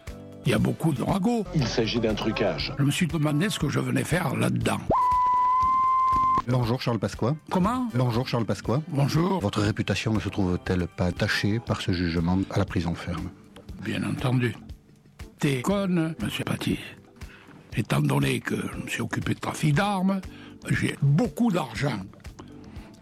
[0.44, 1.44] Il y a beaucoup de ragots.
[1.54, 2.74] Il s'agit d'un trucage.
[2.76, 4.80] Je me suis demandé ce que je venais faire là-dedans.
[6.48, 7.36] Bonjour Charles Pasqua.
[7.52, 8.82] Comment Bonjour Charles Pasqua.
[8.88, 9.38] Bonjour.
[9.38, 13.30] Votre réputation ne se trouve-t-elle pas attachée par ce jugement à la prison ferme?
[13.82, 14.54] Bien entendu.
[15.38, 16.78] T'es conne, monsieur Paty.
[17.76, 20.20] Étant donné que je me suis occupé de trafic d'armes,
[20.70, 22.00] j'ai beaucoup d'argent.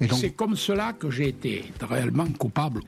[0.01, 2.81] Et donc- C'est comme cela que j'ai été réellement coupable.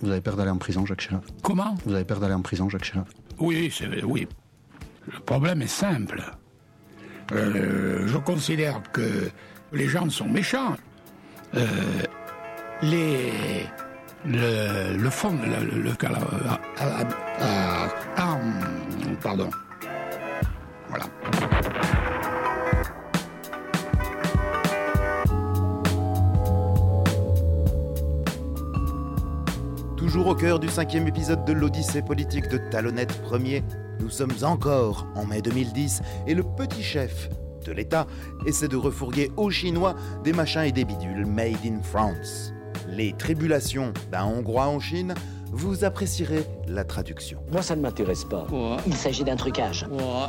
[0.00, 1.22] Vous avez peur d'aller en prison, Jacques Chirac?
[1.42, 1.76] Comment?
[1.86, 3.06] Vous avez peur d'aller en prison, Jacques Chirac?
[3.38, 4.26] Oui, c'est oui.
[5.06, 6.22] Le problème est simple.
[7.32, 9.30] Euh, je considère que
[9.72, 10.76] les gens sont méchants.
[11.54, 11.66] Euh,
[12.82, 13.32] les
[14.24, 15.92] le, fond, le, le, le-
[16.78, 17.88] ah,
[19.22, 19.50] pardon.
[20.88, 21.06] Voilà.
[29.96, 33.62] Toujours au cœur du cinquième épisode de l'Odyssée politique de Talonnette Premier,
[34.00, 37.28] nous sommes encore en mai 2010 et le petit chef
[37.64, 38.06] de l'État
[38.46, 42.52] essaie de refourguer aux Chinois des machins et des bidules made in France.
[42.89, 45.13] Les tribulations d'un Hongrois en Chine,
[45.51, 47.39] vous apprécierez la traduction.
[47.51, 48.47] Moi, ça ne m'intéresse pas.
[48.85, 49.85] Il s'agit d'un trucage.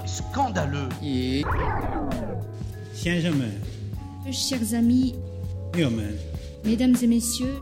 [0.07, 0.89] Scandaleux.
[2.95, 3.49] 先生们、
[4.33, 5.15] Chers amis,
[5.73, 6.05] 朋友们，
[6.65, 7.61] mesdames et messieurs,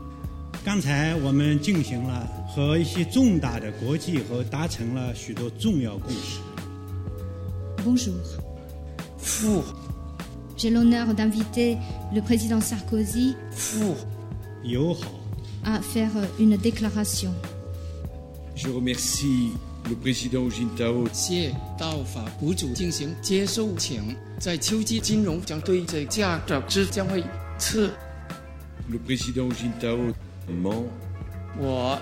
[0.65, 6.39] 刚才我们进行了和一些重大的国际和达成了许多重要共识。
[7.85, 8.15] bonjour.
[9.19, 9.63] Four.
[10.57, 11.77] J'ai l'honneur d'inviter
[12.13, 13.95] le président Sarkozy 友好，
[15.64, 17.34] à faire euh, une déclaration.
[18.54, 19.50] Je remercie
[19.88, 21.04] le président Jin Tao.
[28.88, 30.12] Le président Jin Tao
[31.60, 31.96] oh,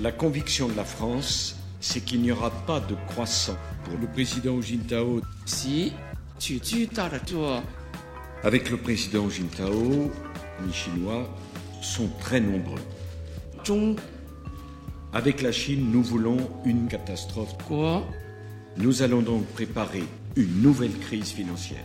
[0.00, 4.60] La conviction de la France, c'est qu'il n'y aura pas de croissant pour le président
[4.60, 5.20] Jin Tao.
[8.44, 10.10] Avec le président Jin Tao,
[10.66, 11.28] ni chinois
[11.80, 12.80] sont très nombreux.
[13.66, 13.98] Donc,
[15.12, 17.56] avec la Chine, nous voulons une catastrophe.
[17.66, 18.06] Quoi?
[18.76, 20.04] Nous allons donc préparer
[20.36, 21.84] une nouvelle crise financière.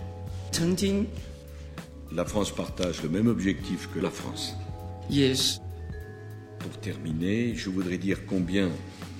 [2.11, 4.55] La France partage le même objectif que la France.
[5.09, 5.59] Yes.
[6.59, 8.69] Pour terminer, je voudrais dire combien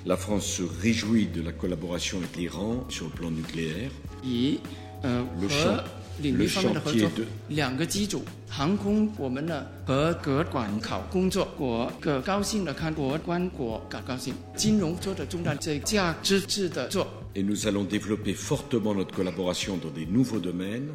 [0.06, 3.92] la France se réjouit de la collaboration avec l'Iran sur le plan nucléaire.
[4.28, 4.60] Et,
[5.06, 5.78] euh, le champ
[6.21, 7.11] 领域方面的合作，
[7.49, 17.07] 两个机组，航空我们呢和国管考工作，国个高兴的看国关国搞高兴，金融做的重大这价值制的做。
[17.35, 20.89] Et nous allons développer fortement notre collaboration dans des nouveaux domaines,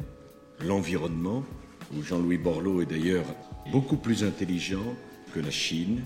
[0.60, 1.42] l'environnement,
[1.94, 3.24] où Jean-Louis Borloo est d'ailleurs
[3.72, 4.84] beaucoup plus intelligent
[5.32, 6.02] que la Chine.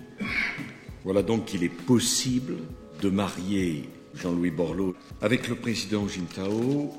[1.03, 2.57] Voilà donc qu'il est possible
[3.03, 6.93] de marier Jean-Louis Borloo avec le président Jintao.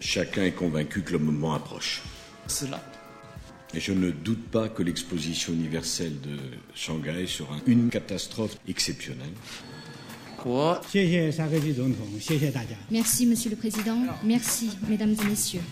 [0.00, 2.02] Chacun est convaincu que le moment approche.
[2.46, 2.82] Cela.
[3.74, 6.38] Et je ne doute pas que l'exposition universelle de
[6.74, 9.32] Shanghai sera une catastrophe exceptionnelle.
[12.90, 13.98] Merci, Monsieur le Président.
[14.22, 15.62] Merci, Mesdames et Messieurs.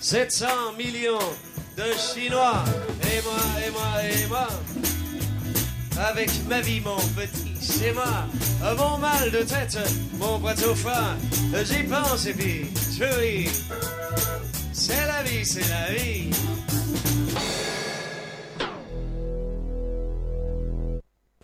[0.00, 0.46] 700
[0.78, 1.18] millions
[1.76, 2.64] de Chinois.
[3.02, 4.48] Et moi, et moi, et moi.
[6.08, 8.04] Avec ma vie, mon petit, c'est moi.
[8.78, 9.78] Mon mal de tête,
[10.18, 11.14] mon boîte au fin.
[11.62, 13.50] J'y pense et puis je ris.
[14.72, 16.30] C'est la vie, c'est la vie.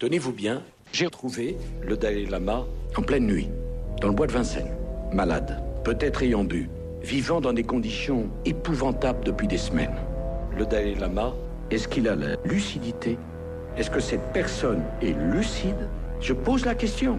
[0.01, 2.65] Tenez-vous bien, j'ai retrouvé le Dalai Lama
[2.97, 3.49] en pleine nuit,
[4.01, 4.75] dans le bois de Vincennes,
[5.13, 6.71] malade, peut-être ayant bu,
[7.03, 9.97] vivant dans des conditions épouvantables depuis des semaines.
[10.57, 11.35] Le Dalai Lama,
[11.71, 13.19] est-ce qu'il a la lucidité
[13.77, 15.89] Est-ce que cette personne est lucide?
[16.21, 17.19] Je pose la question.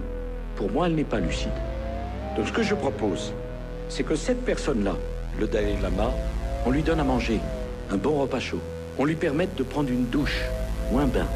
[0.56, 1.52] Pour moi, elle n'est pas lucide.
[2.36, 3.32] Donc ce que je propose,
[3.90, 4.96] c'est que cette personne-là,
[5.40, 6.12] le Dalai Lama,
[6.66, 7.40] on lui donne à manger
[7.92, 8.60] un bon repas chaud.
[8.98, 10.42] On lui permette de prendre une douche
[10.92, 11.28] ou un bain.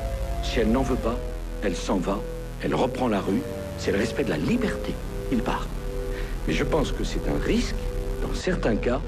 [0.41, 1.17] Si elle n'en veut pas,
[1.63, 2.19] elle s'en va,
[2.63, 3.43] elle reprend la rue,
[3.77, 4.95] c'est le respect de la liberté.
[5.31, 5.67] Il part.
[6.47, 7.75] Mais je pense que c'est un risque,
[8.23, 8.99] dans certains cas,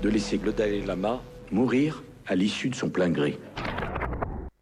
[0.00, 3.36] de laisser le Dalai Lama mourir à l'issue de son plein gré.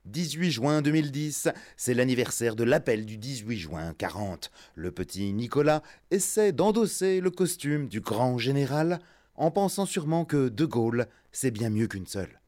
[0.08, 4.50] 18 juin 2010, c'est l'anniversaire de l'appel du 18 juin 40.
[4.74, 9.00] Le petit Nicolas essaie d'endosser le costume du grand général
[9.36, 12.40] en pensant sûrement que De Gaulle, c'est bien mieux qu'une seule.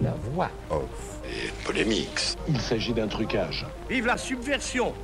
[0.00, 2.36] La voix off et polémique.
[2.48, 3.66] Il s'agit d'un trucage.
[3.88, 4.94] Vive la subversion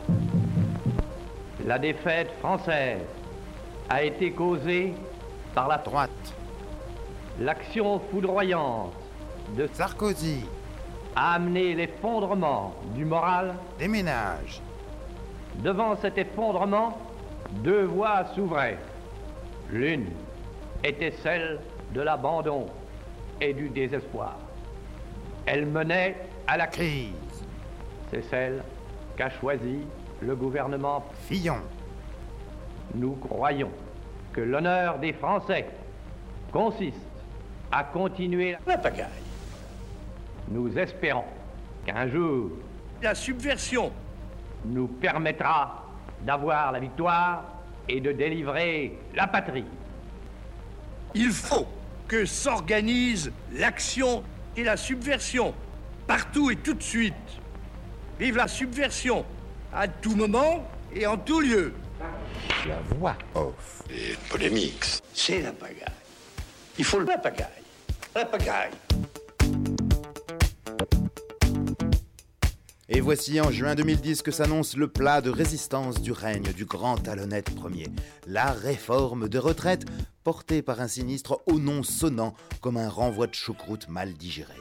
[1.67, 3.03] La défaite française
[3.91, 4.95] a été causée
[5.55, 6.11] par la droite.
[7.41, 8.93] L'action foudroyante
[9.57, 10.45] de Sarkozy
[11.17, 14.61] a amené l'effondrement du moral des ménages.
[15.57, 16.99] Devant cet effondrement,
[17.65, 18.79] deux voies s'ouvraient.
[19.71, 20.07] L'une
[20.85, 21.61] était celle
[21.93, 22.67] de l'abandon
[23.41, 24.37] et du désespoir.
[25.47, 26.17] Elle menait
[26.47, 27.13] à la crise.
[28.11, 28.63] C'est celle
[29.17, 29.87] qu'a choisie
[30.21, 31.59] le gouvernement Fillon.
[32.95, 33.71] Nous croyons
[34.33, 35.67] que l'honneur des Français
[36.53, 36.97] consiste
[37.71, 39.28] à continuer la pagaille.
[40.51, 41.25] Nous espérons
[41.85, 42.51] qu'un jour,
[43.03, 43.93] la subversion
[44.65, 45.85] nous permettra
[46.23, 47.45] d'avoir la victoire
[47.89, 49.65] et de délivrer la patrie.
[51.15, 51.67] Il faut
[52.07, 54.23] que s'organise l'action
[54.57, 55.55] et la subversion,
[56.07, 57.15] partout et tout de suite.
[58.19, 59.25] Vive la subversion,
[59.73, 61.73] à tout moment et en tout lieu.
[62.67, 64.85] La voix off et polémique.
[65.13, 65.93] C'est la pagaille.
[66.79, 67.49] Il faut la pagaille.
[68.15, 68.73] La pagaille.
[72.91, 76.97] Et voici en juin 2010 que s'annonce le plat de résistance du règne du grand
[76.97, 77.89] talonnette Ier,
[78.27, 79.85] la réforme de retraite
[80.25, 84.55] portée par un sinistre au nom sonnant comme un renvoi de choucroute mal digéré.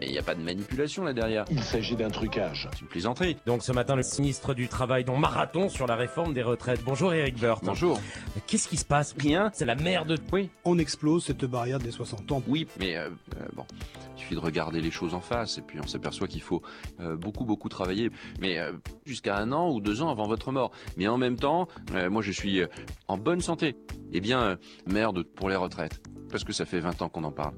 [0.00, 1.44] Il n'y a pas de manipulation là derrière.
[1.50, 2.68] Il s'agit d'un trucage.
[2.72, 3.36] C'est une plaisanterie.
[3.46, 6.82] Donc ce matin, le ministre du Travail dont marathon sur la réforme des retraites.
[6.84, 7.60] Bonjour Eric Burt.
[7.62, 8.00] Bonjour.
[8.46, 9.14] Qu'est-ce qui se passe?
[9.18, 10.18] Rien, c'est la merde.
[10.32, 10.50] Oui.
[10.64, 12.42] On explose cette barrière des 60 ans.
[12.46, 13.66] Oui, mais euh, euh, bon,
[14.16, 16.62] il suffit de regarder les choses en face et puis on s'aperçoit qu'il faut
[17.00, 18.10] euh, beaucoup, beaucoup travailler.
[18.40, 18.58] Mais
[19.04, 20.70] jusqu'à un an ou deux ans avant votre mort.
[20.96, 21.68] Mais en même temps,
[22.10, 22.62] moi je suis
[23.08, 23.76] en bonne santé.
[24.12, 26.00] Eh bien, merde pour les retraites.
[26.30, 27.54] Parce que ça fait 20 ans qu'on en parle.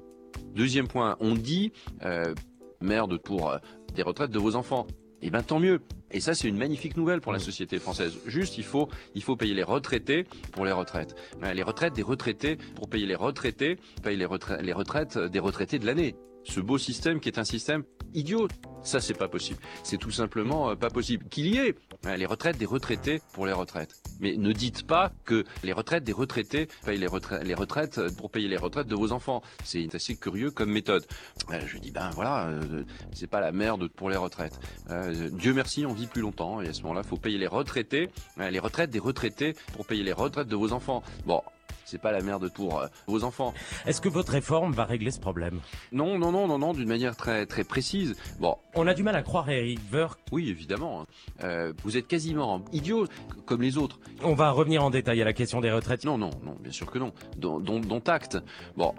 [0.56, 1.70] Deuxième point, on dit
[2.02, 2.34] euh,
[2.80, 3.58] merde pour euh,
[3.94, 4.86] des retraites de vos enfants.
[5.20, 5.82] Eh bien tant mieux.
[6.10, 8.16] Et ça c'est une magnifique nouvelle pour la société française.
[8.26, 11.14] Juste il faut il faut payer les retraités pour les retraites.
[11.54, 15.78] Les retraites des retraités pour payer les retraités, payer les, retraites les retraites des retraités
[15.78, 16.14] de l'année.
[16.44, 17.82] Ce beau système qui est un système
[18.14, 18.48] idiot.
[18.82, 19.58] Ça c'est pas possible.
[19.82, 21.26] C'est tout simplement euh, pas possible.
[21.28, 21.74] Qu'il y ait
[22.04, 23.94] les retraites des retraités pour les retraites.
[24.20, 28.30] Mais ne dites pas que les retraites des retraités payent les, retraites, les retraites pour
[28.30, 29.42] payer les retraites de vos enfants.
[29.64, 31.04] C'est assez curieux comme méthode.
[31.50, 34.58] Euh, je dis ben voilà, euh, c'est pas la merde pour les retraites.
[34.90, 38.10] Euh, Dieu merci, on vit plus longtemps et à ce moment-là, faut payer les retraités,
[38.38, 41.02] les retraites des retraités pour payer les retraites de vos enfants.
[41.26, 41.42] Bon,
[41.86, 43.54] c'est pas la merde pour euh, vos enfants.
[43.86, 45.60] Est-ce que votre réforme va régler ce problème?
[45.92, 48.16] Non, non, non, non, non, d'une manière très très précise.
[48.40, 50.18] Bon, on a du mal à croire Eric Woerth.
[50.32, 51.02] Oui, évidemment.
[51.02, 51.06] Hein.
[51.44, 53.06] Euh, vous êtes quasiment idiot
[53.46, 53.98] comme les autres.
[54.22, 56.04] On va revenir en détail à la question des retraites.
[56.04, 57.12] Non, non, non, bien sûr que non.
[57.36, 58.36] Dont, dont, dont acte.
[58.76, 58.92] Bon.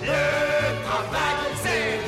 [0.00, 2.07] Le travail, c'est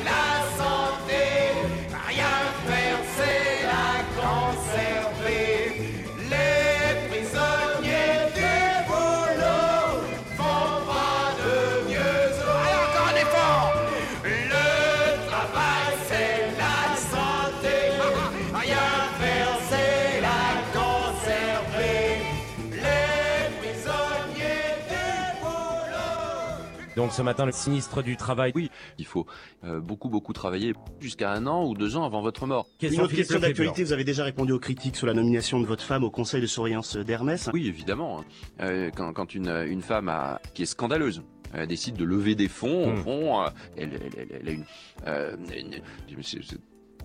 [26.95, 28.51] Donc ce matin, le sinistre du travail.
[28.55, 29.25] Oui, il faut
[29.63, 32.67] euh, beaucoup, beaucoup travailler jusqu'à un an ou deux ans avant votre mort.
[32.81, 35.83] Une autre question d'actualité, vous avez déjà répondu aux critiques sur la nomination de votre
[35.83, 38.23] femme au conseil de surveillance d'Hermès Oui, évidemment.
[38.59, 41.21] Euh, quand, quand une, une femme a, qui est scandaleuse
[41.53, 43.03] elle décide de lever des fonds, au Hmm.
[43.03, 44.65] fond, euh, elle, elle- elle- elle a une...
[45.05, 45.35] euh,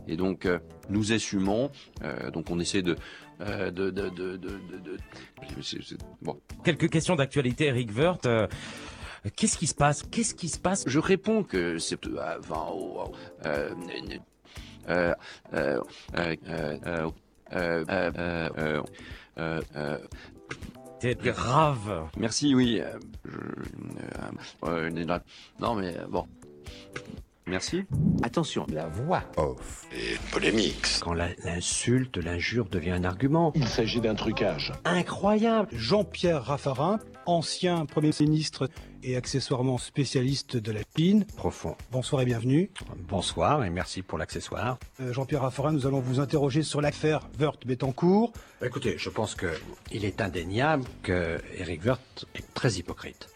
[0.08, 0.58] et donc, euh,
[0.88, 1.70] nous assumons,
[2.04, 2.94] euh, donc on essaie de...
[3.40, 4.58] euh, de, de, de, de,
[6.22, 6.38] bon.
[6.64, 8.26] Quelques questions d'actualité, Eric Woerth.
[9.34, 10.02] Qu'est-ce qui se passe?
[10.02, 10.84] Qu'est-ce qui se passe?
[10.86, 13.12] Je réponds que c'est avant.
[13.44, 13.74] Euh,
[21.00, 22.08] T'es grave.
[22.16, 22.80] Merci, oui.
[22.80, 22.98] Euh,
[24.64, 25.18] euh, euh,
[25.60, 26.26] non, mais bon.
[27.48, 27.84] Merci.
[28.24, 29.86] Attention, la voix Off.
[29.92, 30.84] Et polémique.
[31.00, 33.52] quand l'insulte, l'injure devient un argument.
[33.54, 34.72] Il s'agit d'un trucage.
[34.84, 38.68] Incroyable Jean-Pierre Raffarin, ancien Premier ministre
[39.04, 41.24] et accessoirement spécialiste de la Chine.
[41.36, 41.76] Profond.
[41.92, 42.68] Bonsoir et bienvenue.
[43.08, 44.78] Bonsoir et merci pour l'accessoire.
[45.00, 48.32] Euh, Jean-Pierre Raffarin, nous allons vous interroger sur l'affaire Woerth-Bettencourt.
[48.60, 49.46] Écoutez, je pense que
[49.92, 51.82] il est indéniable que Eric
[52.34, 53.28] est très hypocrite.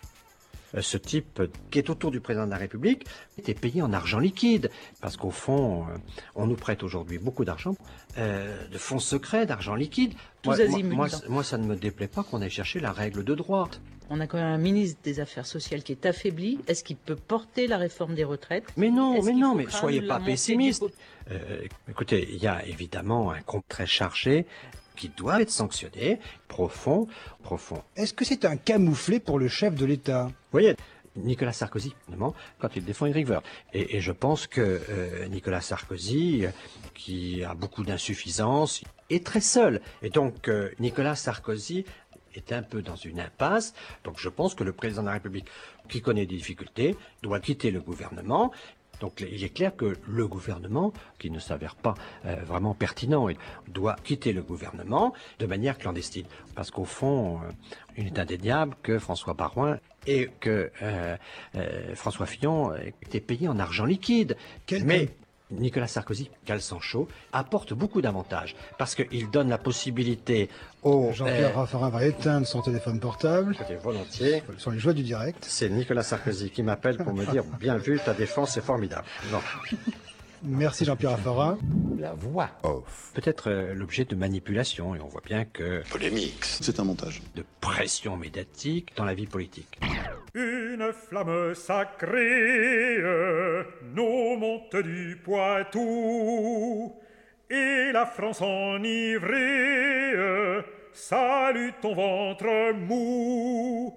[0.74, 3.06] Euh, Ce type qui est autour du président de la République
[3.38, 4.70] était payé en argent liquide.
[5.00, 5.96] Parce qu'au fond, euh,
[6.34, 7.74] on nous prête aujourd'hui beaucoup d'argent,
[8.18, 10.14] euh, de fonds secrets, d'argent liquide.
[10.42, 10.96] Tous Moi, azimuts.
[11.28, 13.80] moi, ça ne me déplaît pas qu'on aille chercher la règle de droite.
[14.12, 16.58] On a quand même un ministre des Affaires sociales qui est affaibli.
[16.66, 18.64] Est-ce qu'il peut porter la réforme des retraites?
[18.76, 20.84] Mais non, mais non, mais soyez pas pessimiste.
[21.30, 24.46] Euh, écoutez, il y a évidemment un compte très chargé
[25.00, 27.08] qui doit être sanctionné, profond,
[27.42, 27.82] profond.
[27.96, 30.24] Est-ce que c'est un camouflet pour le chef de l'État?
[30.26, 30.76] Vous voyez,
[31.16, 31.94] Nicolas Sarkozy,
[32.58, 33.46] quand il défend Eric Woerth.
[33.72, 36.44] Et, et je pense que euh, Nicolas Sarkozy,
[36.94, 39.80] qui a beaucoup d'insuffisance, est très seul.
[40.02, 41.86] Et donc, euh, Nicolas Sarkozy
[42.34, 43.72] est un peu dans une impasse.
[44.04, 45.46] Donc, je pense que le président de la République,
[45.88, 48.52] qui connaît des difficultés, doit quitter le gouvernement.
[49.00, 51.94] Donc, il est clair que le gouvernement, qui ne s'avère pas
[52.24, 53.28] euh, vraiment pertinent,
[53.68, 56.26] doit quitter le gouvernement de manière clandestine.
[56.54, 57.50] Parce qu'au fond, euh,
[57.96, 61.16] il est indéniable que François Barouin et que euh,
[61.54, 64.36] euh, François Fillon étaient payés en argent liquide.
[64.84, 65.08] Mais
[65.50, 70.48] Nicolas Sarkozy, cale sang chaud, apporte beaucoup d'avantages parce qu'il donne la possibilité
[70.82, 71.12] aux...
[71.12, 73.54] Jean-Pierre euh, Raffarin va éteindre son téléphone portable.
[73.54, 74.42] Écoutez, volontiers.
[74.56, 75.44] Ce sont les joies du direct.
[75.48, 79.06] C'est Nicolas Sarkozy qui m'appelle pour me dire bien vu, ta défense est formidable.
[79.32, 79.40] Non.
[80.42, 81.58] Merci Jean-Pierre Raffarin.
[81.98, 83.10] La voix Off.
[83.14, 86.42] peut-être euh, l'objet de manipulation et on voit bien que Polémique.
[86.44, 87.20] C'est un montage.
[87.34, 89.78] de pression médiatique dans la vie politique.
[90.34, 92.98] Une flamme sacrée
[93.94, 96.94] nous monte du Poitou
[97.50, 100.14] et la France enivrée
[100.92, 103.94] salue ton ventre mou.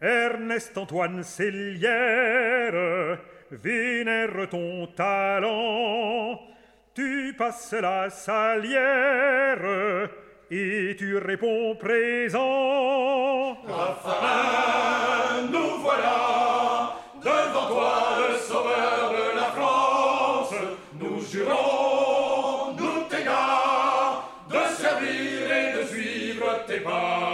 [0.00, 3.18] Ernest Antoine Célière
[3.50, 6.40] vénère ton talent.
[6.94, 9.58] Tu passes la salière
[10.50, 13.54] et tu réponds présent.
[13.66, 17.94] Raffarin, nous voilà devant toi,
[18.28, 20.54] le sauveur de la France.
[21.00, 27.30] Nous jurons, nous tes gars, de servir et de suivre tes pas.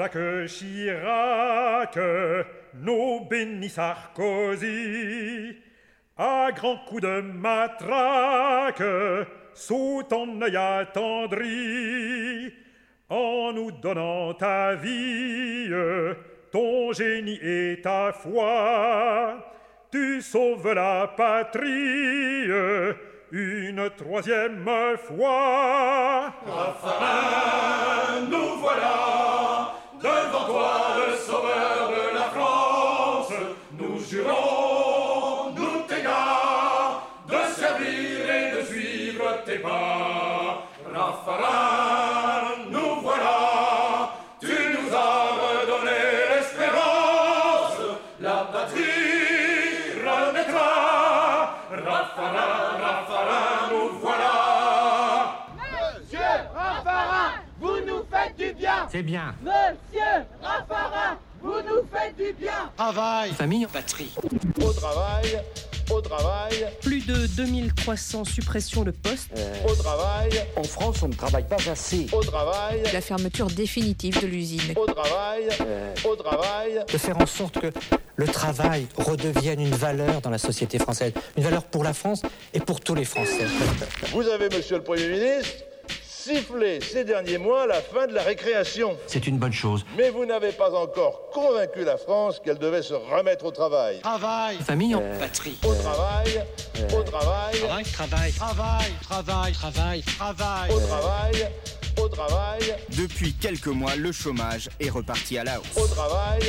[0.00, 1.98] Jacques Chirac,
[2.72, 5.58] nous bénit Sarkozy.
[6.16, 8.82] À grands coups de matraque,
[9.52, 12.50] sous ton œil attendri,
[13.10, 15.68] en nous donnant ta vie,
[16.50, 19.36] ton génie et ta foi,
[19.92, 22.48] tu sauves la patrie
[23.32, 26.32] une troisième fois.
[26.46, 33.32] Raffarin, nous voilà Devant toi, le sauveur de la France,
[33.78, 40.64] nous jurons, nous t'égard, de servir et de suivre tes pas.
[40.90, 42.49] Raffarin,
[58.90, 59.34] C'est bien.
[59.42, 63.30] Monsieur Raffarin, vous nous faites du bien Travail.
[63.32, 64.10] Famille, patrie.
[64.60, 65.40] Au travail,
[65.90, 69.30] au travail, Plus de 2300 suppressions de postes.
[69.68, 72.06] au travail, En France, on ne travaille pas assez.
[72.12, 74.74] au travail, La fermeture définitive de l'usine.
[74.76, 75.48] au travail,
[76.04, 76.84] au travail.
[76.92, 77.70] De faire en sorte que
[78.16, 81.12] le travail redevienne une valeur dans la société française.
[81.36, 82.22] Une valeur pour la France
[82.52, 83.46] et pour tous les Français.
[84.12, 85.64] Vous avez, monsieur le Premier ministre,
[86.34, 88.96] sifflé ces derniers mois la fin de la récréation.
[89.06, 89.84] C'est une bonne chose.
[89.96, 94.00] Mais vous n'avez pas encore convaincu la France qu'elle devait se remettre au travail.
[94.00, 94.56] Travail.
[94.58, 95.58] Famille, Patrie.
[95.64, 96.44] Au travail,
[96.96, 98.32] au travail, Travail, travail.
[98.32, 100.70] Travail, travail, travail, travail.
[100.70, 101.48] au travail,
[101.98, 102.60] au travail,
[102.96, 105.66] Depuis quelques mois, le chômage est reparti à la hausse.
[105.76, 106.40] au travail,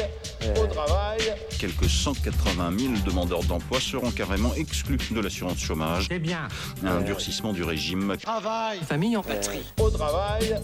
[0.62, 1.20] au travail.
[1.60, 6.08] Quelques 180 000 demandeurs d'emploi seront carrément exclus de l'assurance chômage.
[6.10, 6.48] C'est bien.
[6.84, 8.16] Un durcissement du régime.
[8.22, 8.80] Travail.
[8.88, 9.62] Famille en patrie.
[9.80, 10.58] Au travail,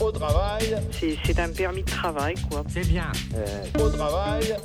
[0.00, 0.76] au travail,
[1.24, 2.64] C'est un permis de travail, quoi.
[2.72, 3.10] C'est bien.
[3.80, 4.56] au travail,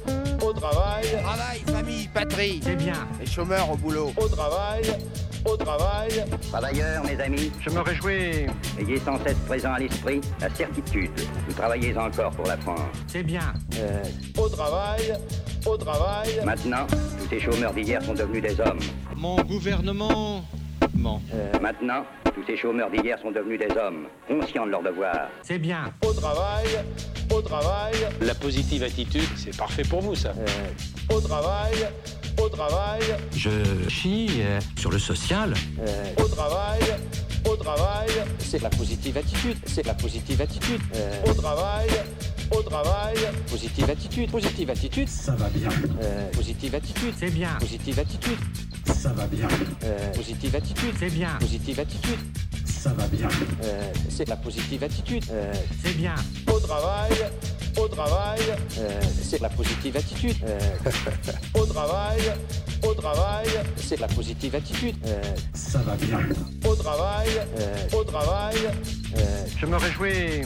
[0.60, 2.60] travail, Travail, famille, patrie.
[2.64, 3.08] C'est bien.
[3.20, 4.12] Les chômeurs au boulot.
[4.18, 4.82] au travail,
[5.46, 8.48] au travail, Travailleurs, mes amis, Je me réjouis.
[8.80, 11.12] ayez sans cesse présent à l'esprit la certitude.
[11.48, 12.82] Vous travaillez encore pour la France.
[13.08, 13.54] C'est bien.
[14.38, 15.14] au travail,
[15.66, 18.80] au travail, Maintenant, tous ces chômeurs d'hier sont devenus des hommes.
[19.16, 20.44] Mon gouvernement.
[21.00, 21.22] Bon.
[21.62, 22.04] Maintenant,
[22.36, 25.30] tous ces chômeurs d'hier sont devenus des hommes, conscients de leurs devoirs.
[25.44, 25.94] C'est bien.
[26.06, 26.68] au travail,
[27.34, 30.34] au travail, La positive attitude, c'est parfait pour vous, ça.
[31.14, 31.74] au travail,
[32.42, 33.02] au travail,
[33.34, 33.50] Je
[33.88, 35.54] chie euh, sur le social.
[36.18, 36.82] au travail,
[37.50, 40.82] au travail, C'est la positive attitude, c'est la positive attitude.
[41.26, 41.88] au travail,
[42.52, 43.16] au travail,
[43.50, 45.08] Positive attitude, positive attitude.
[45.10, 45.70] Ça va bien,
[46.34, 47.50] Positive attitude, C'est bien.
[47.60, 48.38] positive attitude.
[48.86, 49.48] ça va bien,
[50.16, 51.30] Positive attitude, C'est bien.
[51.40, 52.20] positive attitude.
[52.66, 53.28] ça va bien.
[54.10, 55.24] C'est la positive attitude.
[55.84, 56.16] C'est bien.
[56.52, 57.12] au travail,
[57.78, 58.40] au travail,
[59.22, 60.36] C'est la positive attitude.
[61.54, 62.20] au travail,
[62.84, 63.48] au travail,
[63.78, 64.96] C'est la positive attitude.
[65.54, 66.20] Ça va bien.
[66.66, 67.30] au travail,
[67.94, 68.56] au travail,
[69.60, 70.42] Je me réjouis.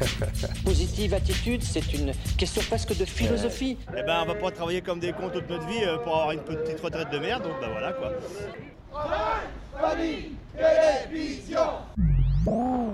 [0.64, 3.76] Positive attitude, c'est une question presque de philosophie.
[3.96, 6.32] Eh ben, on va pas travailler comme des cons toute notre vie euh, pour avoir
[6.32, 8.12] une petite retraite de merde, donc bah voilà quoi.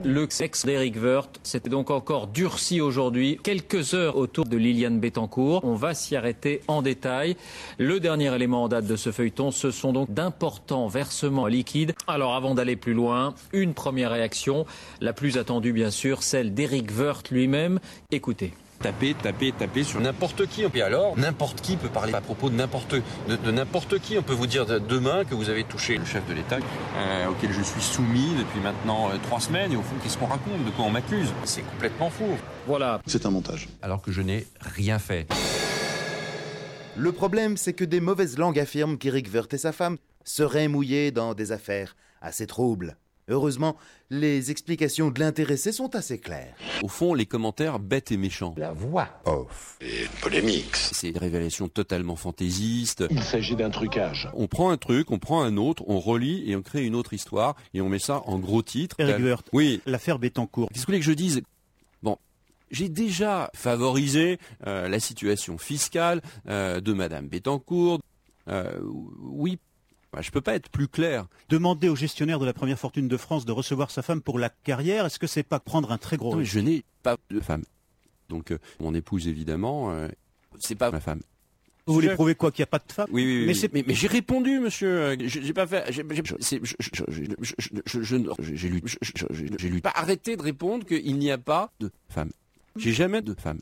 [0.04, 3.38] Le sexe d'Éric Woerth s'était donc encore durci aujourd'hui.
[3.42, 5.64] Quelques heures autour de Liliane Bettencourt.
[5.64, 7.36] On va s'y arrêter en détail.
[7.78, 11.94] Le dernier élément en date de ce feuilleton, ce sont donc d'importants versements liquides.
[12.06, 14.66] Alors avant d'aller plus loin, une première réaction,
[15.00, 17.78] la plus attendue bien sûr, celle d'Éric Woerth lui-même.
[18.10, 18.52] Écoutez.
[18.82, 20.64] Taper, taper, taper sur n'importe qui.
[20.74, 22.94] Et alors, n'importe qui peut parler à propos de n'importe
[23.28, 24.18] de, de n'importe qui.
[24.18, 26.56] On peut vous dire de- demain que vous avez touché le chef de l'État
[26.96, 29.72] euh, auquel je suis soumis depuis maintenant euh, trois semaines.
[29.72, 30.64] Et au fond, qu'est-ce qu'on raconte?
[30.64, 31.28] De quoi on m'accuse?
[31.44, 32.36] C'est complètement faux.
[32.66, 33.00] Voilà.
[33.06, 33.68] C'est un montage.
[33.82, 35.26] Alors que je n'ai rien fait.
[36.96, 41.10] Le problème, c'est que des mauvaises langues affirment qu'Éric Woerth et sa femme seraient mouillés
[41.10, 42.96] dans des affaires assez troubles.
[43.32, 43.76] Heureusement,
[44.10, 46.54] les explications de l'intéressé sont assez claires.
[46.82, 48.54] Au fond, les commentaires bêtes et méchants.
[48.58, 49.08] La voix.
[49.24, 49.78] Off.
[49.80, 50.76] Et polémique.
[50.76, 53.04] C'est des révélations totalement fantaisistes.
[53.10, 54.28] Il s'agit d'un trucage.
[54.34, 57.14] On prend un truc, on prend un autre, on relie et on crée une autre
[57.14, 58.96] histoire et on met ça en gros titre.
[58.98, 59.80] Eric Woerth, Oui.
[59.86, 60.68] l'affaire Bettencourt.
[60.68, 61.42] Qu'est-ce que vous voulez que je dise?
[62.02, 62.18] Bon,
[62.70, 68.00] j'ai déjà favorisé euh, la situation fiscale euh, de Madame Bettencourt.
[68.48, 68.78] Euh,
[69.20, 69.58] oui,
[70.12, 71.26] bah, je peux pas être plus clair.
[71.48, 74.48] Demander au gestionnaire de la première fortune de France de recevoir sa femme pour la
[74.50, 77.64] carrière, est-ce que c'est pas prendre un très gros Non, je n'ai pas de femme.
[78.28, 80.08] Donc euh, mon épouse évidemment, euh,
[80.58, 81.20] c'est pas ma femme.
[81.86, 83.82] Vous voulez Je- prouver quoi qu'il n'y a pas de femme Oui, oui, oui.
[83.86, 84.88] Mais j'ai répondu, monsieur.
[85.00, 85.84] Euh, J'ai pas fait.
[85.90, 86.04] j'ai-
[88.68, 88.80] lu.
[89.58, 89.80] lu.
[89.80, 92.30] Pas arrêter de répondre qu'il n'y a pas de femme.
[92.76, 93.58] J'ai jamais de femme.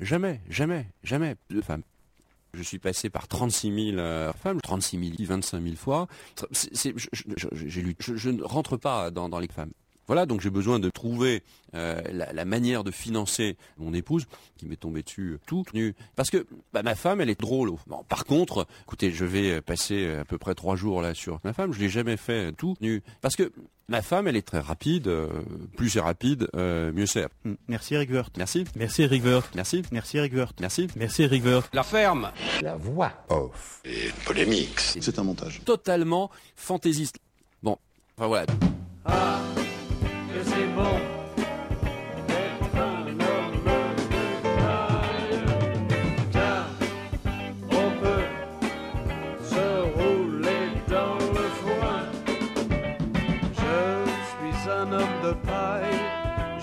[0.00, 1.82] Jamais, jamais, jamais de femme.
[2.54, 6.06] Je suis passé par 36 000 euh, femmes, 36 000, 25 000 fois.
[6.52, 7.96] J'ai lu.
[7.98, 9.72] Je, ne rentre pas dans les femmes.
[10.06, 11.42] Voilà, donc j'ai besoin de trouver
[11.74, 14.26] euh, la, la manière de financer mon épouse,
[14.56, 15.94] qui m'est tombée dessus euh, tout nu.
[16.16, 17.72] Parce que bah, ma femme, elle est drôle.
[17.86, 21.40] Bon, par contre, écoutez, je vais euh, passer à peu près trois jours là sur
[21.44, 21.72] ma femme.
[21.72, 23.02] Je l'ai jamais fait tout nu.
[23.20, 23.52] Parce que
[23.88, 25.06] ma femme, elle est très rapide.
[25.08, 25.28] euh,
[25.76, 27.26] plus c'est rapide, euh, mieux c'est.
[27.44, 28.10] Hmm, Merci Eric.
[28.36, 28.64] Merci.
[28.76, 29.22] Merci Eric.
[29.54, 29.82] Merci.
[29.92, 30.32] Merci Eric.
[30.60, 30.88] Merci.
[30.96, 31.44] Merci Eric.
[31.72, 32.32] La ferme.
[32.60, 33.12] La voix.
[33.28, 33.80] Off.
[33.84, 34.78] Et polémique.
[34.80, 35.62] C'est un montage.
[35.64, 37.16] Totalement fantaisiste.
[37.62, 37.78] Bon,
[38.16, 38.46] enfin voilà.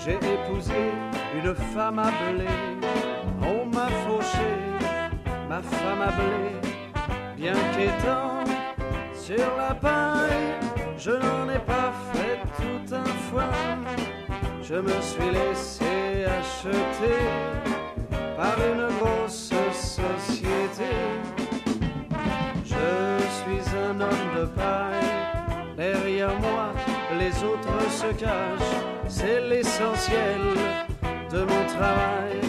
[0.02, 0.92] J'ai épousé
[1.36, 2.46] une femme à blé,
[3.42, 4.50] on m'a fauché,
[5.46, 6.70] ma femme à blé,
[7.36, 8.42] bien qu'étant
[9.12, 10.54] sur la paille,
[10.96, 13.50] je n'en ai pas fait tout un foin.
[14.62, 17.20] Je me suis laissé acheter
[18.36, 19.49] par une grosse
[29.08, 30.40] c'est l'essentiel
[31.32, 32.40] de mon travail.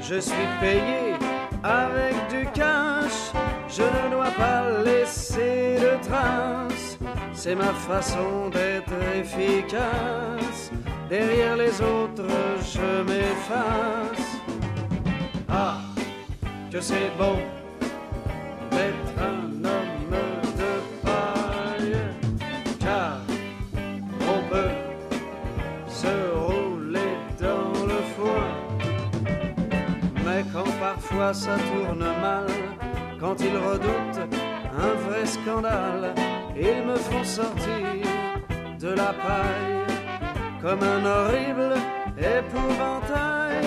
[0.00, 1.14] Je suis payé
[1.62, 3.32] avec du cash,
[3.68, 6.98] je ne dois pas laisser de traces,
[7.32, 10.70] c'est ma façon d'être efficace.
[11.08, 12.28] Derrière les autres,
[12.74, 14.26] je m'efface.
[15.48, 15.78] Ah,
[16.70, 17.38] que c'est bon
[31.32, 32.46] ça tourne mal,
[33.18, 34.28] quand ils redoutent
[34.76, 36.14] un vrai scandale,
[36.56, 37.86] ils me font sortir
[38.78, 39.86] de la paille
[40.60, 41.74] comme un horrible
[42.18, 43.64] épouvantail.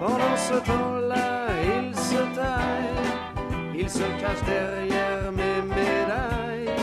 [0.00, 6.74] Pendant ce temps-là, il se taille, il se cache derrière mes médailles,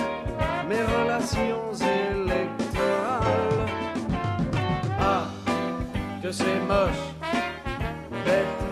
[0.69, 3.65] mes relations électorales.
[4.99, 5.25] Ah,
[6.21, 7.05] que c'est moche
[8.25, 8.64] d'être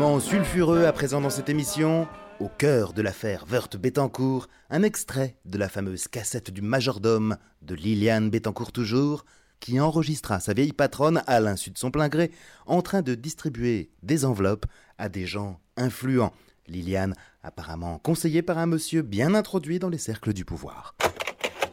[0.00, 2.08] Sulfureux à présent dans cette émission.
[2.40, 7.74] Au cœur de l'affaire Wörth Bettencourt, un extrait de la fameuse cassette du majordome de
[7.74, 9.26] Liliane Bettencourt toujours,
[9.60, 12.30] qui enregistra sa vieille patronne à l'insu de son plein gré,
[12.64, 14.64] en train de distribuer des enveloppes
[14.96, 16.32] à des gens influents.
[16.66, 20.94] Liliane, apparemment conseillée par un monsieur bien introduit dans les cercles du pouvoir.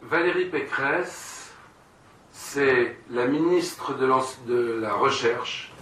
[0.02, 1.48] Valérie Pécresse,
[2.30, 5.72] c'est la ministre de, la Recherche.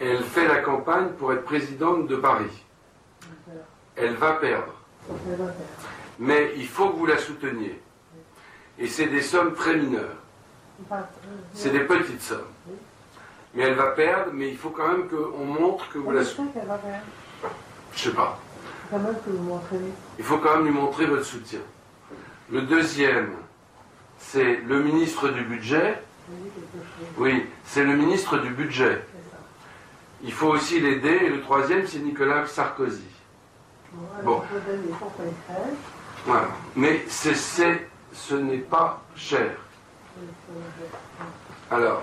[0.00, 2.64] Elle fait la campagne pour être présidente de Paris.
[3.96, 4.72] Elle va perdre.
[6.18, 7.80] Mais il faut que vous la souteniez.
[8.78, 10.16] Et c'est des sommes très mineures.
[11.52, 12.48] C'est des petites sommes.
[13.54, 16.50] Mais elle va perdre, mais il faut quand même qu'on montre que vous la soutenez.
[17.94, 18.38] Je sais pas.
[20.18, 21.60] Il faut quand même lui montrer votre soutien.
[22.50, 23.32] Le deuxième,
[24.18, 26.02] c'est le ministre du budget.
[27.18, 29.04] Oui, c'est le ministre du budget.
[30.22, 31.18] Il faut aussi l'aider.
[31.22, 33.02] Et le troisième, c'est Nicolas Sarkozy.
[34.22, 34.42] Bon,
[36.26, 36.48] voilà.
[36.76, 39.50] Mais ce n'est pas cher.
[41.70, 42.02] Alors,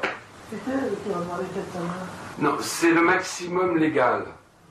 [2.39, 4.25] non, c'est le maximum légal.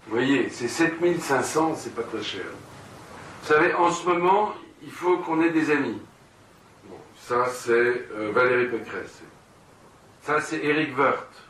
[0.06, 2.44] Vous voyez, c'est 7500, c'est pas très cher.
[3.42, 6.00] Vous savez, en ce moment, il faut qu'on ait des amis.
[6.88, 9.20] Bon, ça, c'est euh, Valérie Pécresse.
[10.22, 11.45] Ça, c'est Eric Woerth.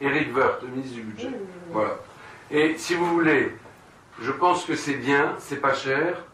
[0.00, 1.30] Eric Woerth, le ministre du Budget.
[1.70, 1.96] Voilà.
[2.50, 3.52] Et si vous voulez,
[4.20, 6.24] je pense que c'est bien, c'est pas cher,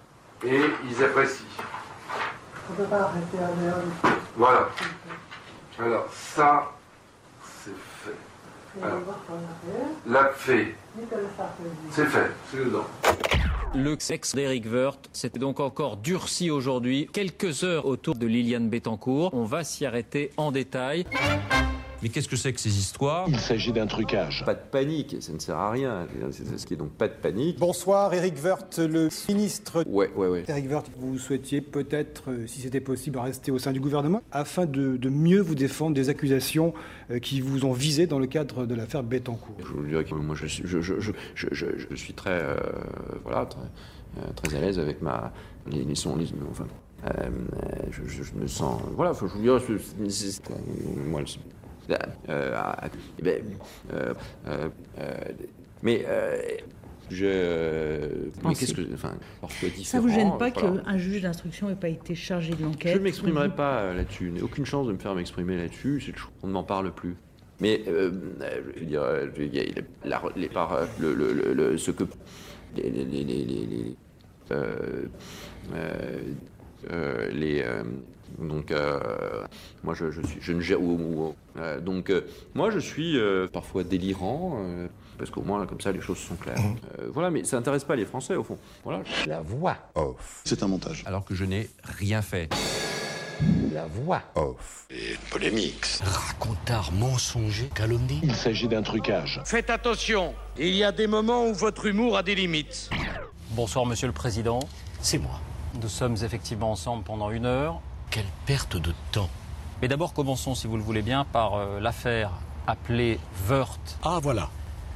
[0.44, 1.46] et ils apprécient.
[2.70, 3.82] On peut pas arrêter à l'heure.
[4.36, 4.68] Voilà.
[5.78, 6.72] Alors, ça,
[7.62, 8.82] c'est fait.
[8.82, 9.00] Alors,
[10.06, 10.32] l'a
[11.36, 11.70] Sarkozy.
[11.90, 12.86] C'est fait, c'est dedans.
[13.74, 17.08] Le sexe d'Éric Woerth s'était donc encore durci aujourd'hui.
[17.12, 19.34] Quelques heures autour de Liliane Bettencourt.
[19.34, 21.06] On va s'y arrêter en détail.
[22.04, 24.42] Mais qu'est-ce que c'est que ces histoires Il s'agit d'un trucage.
[24.44, 26.06] Pas de panique, ça ne sert à rien.
[26.32, 27.58] C'est ce qui est donc pas de panique.
[27.58, 29.82] Bonsoir, Eric Woerth, le ministre.
[29.88, 30.44] Ouais, ouais, ouais.
[30.46, 34.66] Eric Woerth, vous souhaitiez peut-être, euh, si c'était possible, rester au sein du gouvernement afin
[34.66, 36.74] de, de mieux vous défendre des accusations
[37.10, 39.56] euh, qui vous ont visé dans le cadre de l'affaire Bettencourt.
[39.60, 42.32] Je vous dirais que moi, je suis, je, je, je, je, je- je suis très,
[42.42, 42.54] euh,
[43.22, 43.60] voilà, très,
[44.18, 45.32] euh, très à l'aise avec ma,
[45.70, 46.66] les, les sons, les- enfin,
[47.06, 47.30] euh, euh,
[47.90, 49.62] je, je- je me sens, voilà, faut- je vous dirais,
[51.08, 51.22] moi,
[51.90, 52.76] euh, ah,
[53.18, 53.42] eh ben,
[53.92, 54.14] euh,
[54.46, 54.68] euh,
[54.98, 55.14] euh,
[55.82, 56.38] mais euh,
[57.10, 57.26] je,
[58.36, 58.66] mais Pensez.
[58.66, 59.14] qu'est-ce que, enfin,
[59.84, 60.82] Ça vous gêne pas voilà.
[60.82, 64.26] qu'un juge d'instruction n'ait pas été chargé de l'enquête Je ne m'exprimerai pas là-dessus.
[64.28, 66.00] Je n'ai aucune chance de me faire m'exprimer là-dessus.
[66.00, 67.16] C'est- On ne m'en parle plus.
[67.60, 68.10] Mais euh,
[68.74, 69.04] je veux dire,
[69.36, 72.04] je veux dire, il y a la- les par, le, le, le, le- ce que
[72.76, 73.96] les les les les, les- les-
[74.50, 75.06] euh,
[75.74, 76.18] euh,
[76.90, 77.82] euh, les, euh,
[78.38, 79.44] Donc, euh,
[79.82, 80.80] moi, je, je, suis, je ne gère.
[80.80, 82.22] ou- ou- euh, donc, euh,
[82.54, 86.34] moi, je suis euh, parfois délirant, euh, parce qu'au moins, comme ça, les choses sont
[86.36, 86.56] claires.
[86.98, 88.58] Euh, voilà, mais ça n'intéresse pas les Français, au fond.
[88.82, 89.02] Voilà.
[89.26, 90.42] La voix off.
[90.44, 91.02] C'est un montage.
[91.06, 92.48] Alors que je n'ai rien fait.
[93.72, 94.86] La voix off.
[94.90, 95.84] Et polémique.
[96.02, 98.20] Racontard mensonger, calomnie.
[98.22, 99.40] Il s'agit d'un trucage.
[99.44, 102.90] Faites attention, il y a des moments où votre humour a des limites.
[103.50, 104.60] Bonsoir, Monsieur le Président.
[105.00, 105.40] C'est moi.
[105.82, 107.80] Nous sommes effectivement ensemble pendant une heure.
[108.14, 109.28] Quelle perte de temps.
[109.82, 112.30] Mais d'abord, commençons, si vous le voulez bien, par euh, l'affaire
[112.68, 113.98] appelée Wörth.
[114.04, 114.50] Ah, voilà.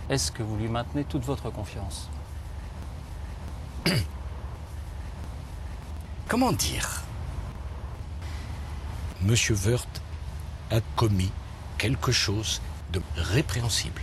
[0.09, 2.09] Est-ce que vous lui maintenez toute votre confiance
[6.29, 7.03] Comment dire?
[9.23, 10.01] Monsieur Wörth
[10.71, 11.33] a commis
[11.77, 12.62] quelque chose
[12.93, 14.01] de répréhensible.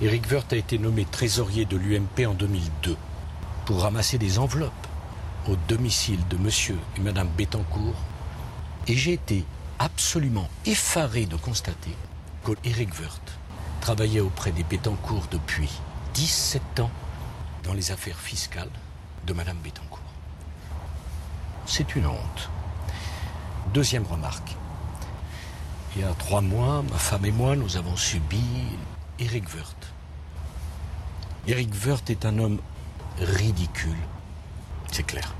[0.00, 2.96] Eric Wörth a été nommé trésorier de l'UMP en 2002
[3.66, 4.83] pour ramasser des enveloppes
[5.48, 7.96] au domicile de monsieur et madame Bettencourt.
[8.86, 9.44] Et j'ai été
[9.78, 11.94] absolument effaré de constater
[12.44, 13.38] que Eric Wörth
[13.80, 15.70] travaillait auprès des Bettencourt depuis
[16.14, 16.90] 17 ans
[17.64, 18.70] dans les affaires fiscales
[19.26, 20.00] de madame Bettencourt.
[21.66, 22.50] C'est une honte.
[23.72, 24.54] Deuxième remarque.
[25.96, 28.42] Il y a trois mois, ma femme et moi, nous avons subi
[29.18, 29.92] Eric Wörth.
[31.46, 32.58] Eric Wörth est un homme
[33.18, 33.96] ridicule.
[34.94, 35.34] C'est clair.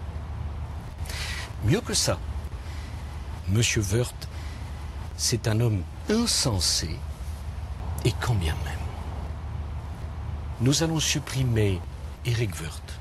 [1.65, 2.19] Mieux que ça,
[3.49, 4.29] Monsieur Wörth,
[5.17, 6.91] c'est un homme insensé.
[8.05, 8.85] Et quand bien même.
[10.61, 11.81] Nous allons supprimer
[12.27, 12.99] Eric Wörth.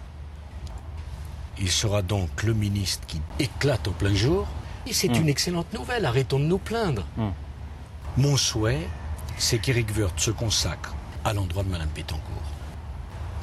[1.58, 4.46] Il sera donc le ministre qui éclate au plein jour.
[4.86, 5.22] Et c'est Hmm.
[5.24, 6.06] une excellente nouvelle.
[6.06, 7.04] Arrêtons de nous plaindre.
[8.16, 8.88] Mon souhait,
[9.40, 10.94] c'est qu'Éric Woerth se consacre
[11.26, 12.44] à l'endroit de Madame Bettencourt.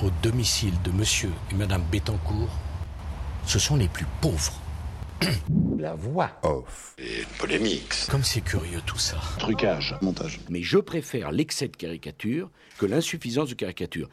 [0.04, 2.50] Au domicile de Monsieur et Madame Bettencourt,
[3.46, 4.60] ce sont les plus pauvres.
[5.78, 6.94] La voix off.
[6.98, 7.94] Et polémique.
[8.10, 9.16] Comme c'est curieux tout ça.
[9.38, 9.96] Trucage.
[10.02, 10.40] Montage.
[10.48, 14.08] Mais je préfère l'excès de caricature que l'insuffisance de caricature.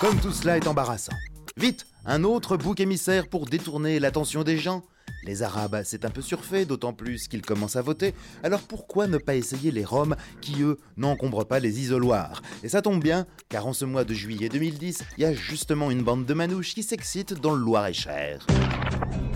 [0.00, 1.12] Comme tout cela est embarrassant.
[1.56, 4.82] Vite, un autre bouc émissaire pour détourner l'attention des gens.
[5.24, 8.12] Les Arabes, c'est un peu surfait, d'autant plus qu'ils commencent à voter.
[8.42, 12.42] Alors pourquoi ne pas essayer les Roms qui, eux, n'encombrent pas les isoloirs?
[12.64, 15.90] Et ça tombe bien, car en ce mois de juillet 2010, il y a justement
[15.90, 18.46] une bande de manouches qui s'excite dans le Loir-et-Cher.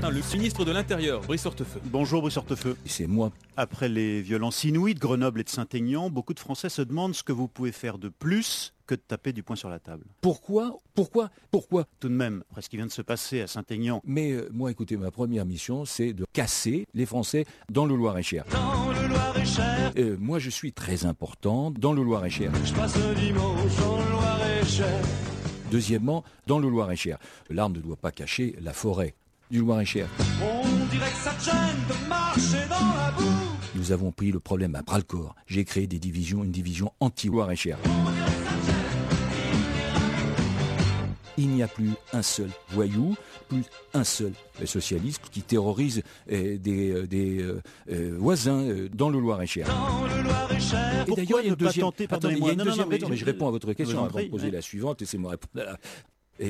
[0.02, 1.80] Le ministre de l'Intérieur, Brice Hortefeux.
[1.86, 2.76] Bonjour Brice Hortefeux.
[2.84, 3.32] C'est moi.
[3.56, 7.24] Après les violences inouïes de Grenoble et de Saint-Aignan, beaucoup de Français se demandent ce
[7.24, 10.04] que vous pouvez faire de plus que de taper du poing sur la table.
[10.20, 11.86] Pourquoi Pourquoi Pourquoi?
[12.00, 14.00] Tout de même, après ce qui vient de se passer à Saint-Aignan.
[14.04, 18.44] Mais euh, moi, écoutez, ma première mission, c'est de casser les Français dans le Loir-et-Cher.
[18.50, 22.52] Dans le Loir-et-Cher, Euh, moi, je suis très important dans le Loir-et-Cher.
[22.64, 25.02] je passe le dimanche dans le Loir-et-Cher.
[25.70, 27.18] Deuxièmement, dans le Loir-et-Cher.
[27.50, 29.14] L'arme ne doit pas cacher la forêt
[29.50, 30.08] du Loir-et-Cher.
[30.42, 30.62] On
[30.92, 33.24] dirait que ça gêne de marcher dans la boue.
[33.74, 35.34] Nous avons pris le problème à bras le corps.
[35.46, 37.78] J'ai créé des divisions, une division anti-Loir-et-Cher.
[41.38, 43.14] Il n'y a plus un seul voyou,
[43.48, 43.62] plus
[43.94, 44.32] un seul
[44.64, 46.02] socialiste qui terrorise
[46.58, 47.60] des, euh, des, euh,
[47.90, 49.66] euh, voisins euh, dans le Loir-et-Cher.
[49.66, 51.86] Pourquoi Et d'ailleurs, il y a ne une deuxième.
[51.86, 53.72] Attendez, il y a une non, non, deuxième non, raison, mais- je réponds à votre
[53.74, 55.76] question avant de poser la suivante, et c'est moi répondre.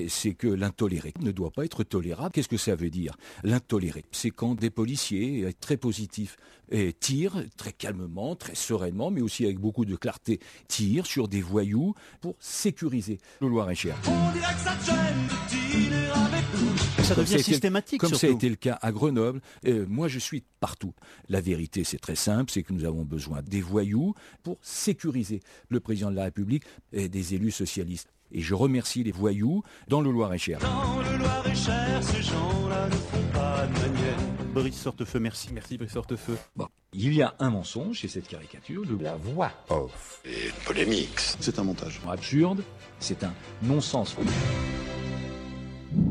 [0.08, 2.30] C'est que l'intoléré ne doit pas être tolérable.
[2.32, 3.16] Qu'est-ce que ça veut dire?
[3.44, 6.36] L'intoléré, c'est quand des policiers euh, très positifs
[6.72, 11.40] euh, tirent très calmement, très sereinement, mais aussi avec beaucoup de clarté, tirent sur des
[11.40, 13.96] voyous pour sécuriser le Loir-et-Cher.
[14.06, 16.76] On dirait que ça te gêne de dealer avec nous.
[17.04, 20.18] Ça Comme devient systématique Comme ça a été le cas à Grenoble, euh, moi je
[20.18, 20.92] suis partout.
[21.28, 25.78] La vérité c'est très simple, c'est que nous avons besoin des voyous pour sécuriser le
[25.78, 28.08] président de la République et des élus socialistes.
[28.36, 30.58] Et je remercie les voyous dans le Loir-et-Cher.
[30.58, 34.18] Dans le Loir-et-Cher, ces gens-là ne font pas de manière.
[34.52, 35.48] Brice Hortefeux, merci.
[35.54, 36.36] Merci Brice Hortefeux.
[36.54, 38.82] Bon, il y a un mensonge chez cette caricature.
[38.86, 39.02] Le...
[39.02, 40.20] La voix off.
[40.26, 41.18] Et polémique.
[41.18, 41.98] C'est un montage.
[42.06, 42.62] Absurde,
[43.00, 43.32] c'est un
[43.62, 44.14] non-sens.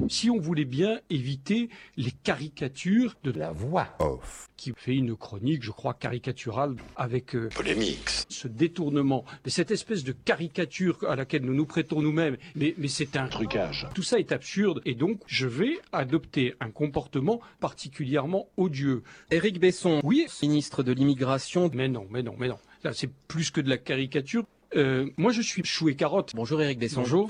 [0.10, 5.64] Si on voulait bien éviter les caricatures de la voix off, qui fait une chronique,
[5.64, 11.44] je crois, caricaturale avec euh, polémique, ce détournement, mais cette espèce de caricature à laquelle
[11.44, 13.88] nous nous prêtons nous-mêmes, mais, mais c'est un trucage.
[13.96, 19.04] Tout ça est absurde et donc je vais adopter un comportement particulièrement odieux.
[19.32, 21.70] Éric Besson, Oui, ministre de l'immigration.
[21.74, 22.58] mais non, mais non, mais non.
[22.84, 24.44] Là, c'est plus que de la caricature.
[24.76, 26.32] Euh, moi, je suis chou et carotte.
[26.36, 27.02] Bonjour Éric Besson.
[27.02, 27.30] Bonjour.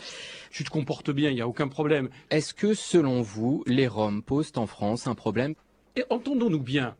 [0.52, 2.10] Tu te comportes bien, il n'y a aucun problème.
[2.30, 5.56] Est-ce que, selon vous, les Roms posent en France un problème?
[5.96, 6.96] Et entendons-nous bien.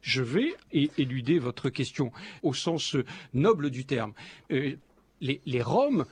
[0.00, 2.10] Je vais éluder votre question
[2.42, 3.04] au sens euh,
[3.34, 4.12] noble du terme.
[4.50, 4.74] Euh,
[5.20, 6.04] les, les Roms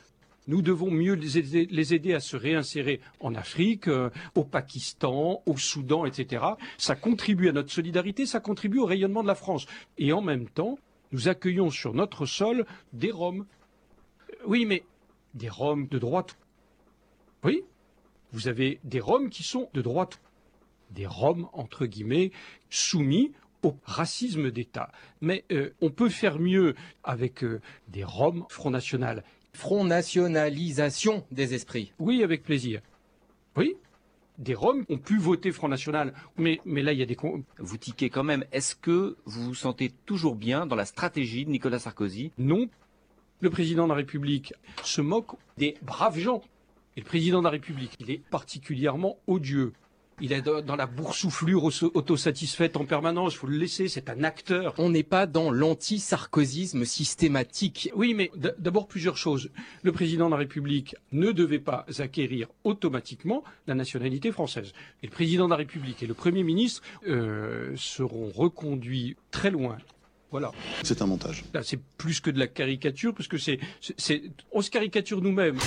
[0.47, 5.43] Nous devons mieux les aider, les aider à se réinsérer en Afrique, euh, au Pakistan,
[5.47, 6.45] au Soudan, etc.
[6.79, 9.67] Ça contribue à notre solidarité, ça contribue au rayonnement de la France.
[9.99, 10.79] Et en même temps,
[11.13, 13.47] nous accueillons sur notre sol des Roms.
[14.47, 14.85] Oui, mais
[15.35, 16.37] des Roms de droite.
[17.43, 17.63] Oui,
[18.33, 20.21] vous avez des Roms qui sont de droite.
[20.91, 22.33] Des Roms, entre guillemets,
[22.69, 23.33] soumis
[23.63, 24.91] au racisme d'État.
[25.21, 29.25] Mais euh, on peut faire mieux avec euh, des Roms Front National.
[29.53, 31.93] Front Nationalisation des esprits.
[31.99, 32.81] Oui, avec plaisir.
[33.57, 33.77] Oui,
[34.41, 37.17] des Roms ont pu voter Front National, mais, mais là, il y a des...
[37.59, 38.45] Vous tiquez quand même.
[38.53, 42.33] Est-ce que vous vous sentez toujours bien dans la stratégie de Nicolas Sarkozy?
[42.39, 42.69] Non.
[43.41, 46.43] Le président de la République se moque des braves gens.
[46.97, 49.73] Et le président de la République, il est particulièrement odieux.
[50.21, 53.35] Il est dans la boursouflure autosatisfaite en permanence.
[53.35, 53.89] Il faut le laisser.
[53.89, 54.75] C'est un acteur.
[54.79, 57.91] On n'est pas dans l'anti-sarkozisme systématique.
[57.95, 59.51] Oui, mais d'abord plusieurs choses.
[59.83, 64.73] Le président de la République ne devait pas acquérir automatiquement la nationalité française.
[65.03, 69.79] Et le président de la République et le Premier ministre euh, seront reconduits très loin
[70.31, 70.53] voilà.
[70.85, 71.45] C'est un montage.
[71.53, 75.59] Là, c'est plus que de la caricature, parce que c'est, c'est, on se caricature nous-mêmes.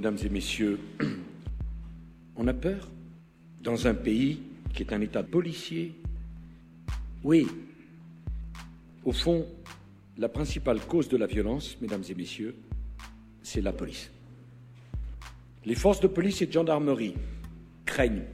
[0.00, 0.80] Mesdames et messieurs,
[2.36, 2.88] on a peur
[3.62, 4.40] dans un pays
[4.72, 5.92] qui est un État policier
[7.22, 7.46] Oui.
[9.04, 9.46] Au fond,
[10.16, 12.56] la principale cause de la violence, mesdames et messieurs,
[13.42, 14.10] c'est la police.
[15.66, 17.16] Les forces de police et de gendarmerie
[17.84, 18.24] craignent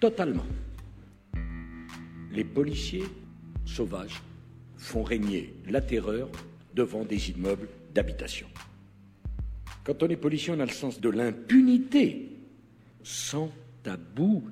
[0.00, 0.46] totalement.
[2.32, 3.04] Les policiers
[3.66, 4.22] sauvages
[4.78, 6.30] font régner la terreur
[6.74, 8.46] devant des immeubles d'habitation.
[9.84, 12.30] Quand on est policier, on a le sens de l'impunité,
[13.02, 13.50] sans
[13.82, 14.44] tabou,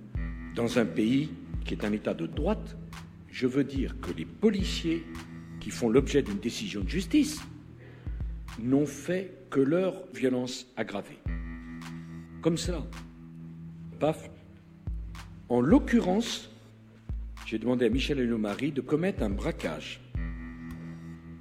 [0.57, 1.31] dans un pays
[1.64, 2.76] qui est un État de droite.
[3.28, 5.05] Je veux dire que les policiers
[5.61, 7.41] qui font l'objet d'une décision de justice
[8.59, 11.18] n'ont fait que leur violence aggravée.
[12.43, 12.85] Comme ça.
[14.01, 14.31] Paf.
[15.49, 16.51] En l'occurrence,
[17.47, 20.01] j'ai demandé à Michel Marie de commettre un braquage.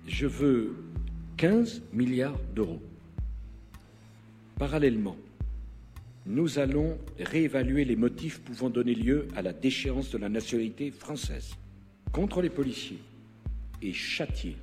[0.08, 0.76] Je veux
[1.38, 2.82] 15 milliards d'euros.
[4.60, 5.16] Parallèlement,
[6.26, 11.56] nous allons réévaluer les motifs pouvant donner lieu à la déchéance de la nationalité française
[12.12, 13.00] contre les policiers
[13.82, 14.58] et châtier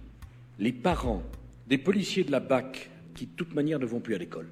[0.59, 1.22] les parents
[1.66, 4.49] des policiers de la BAC qui, de toute manière, ne vont plus à l'école.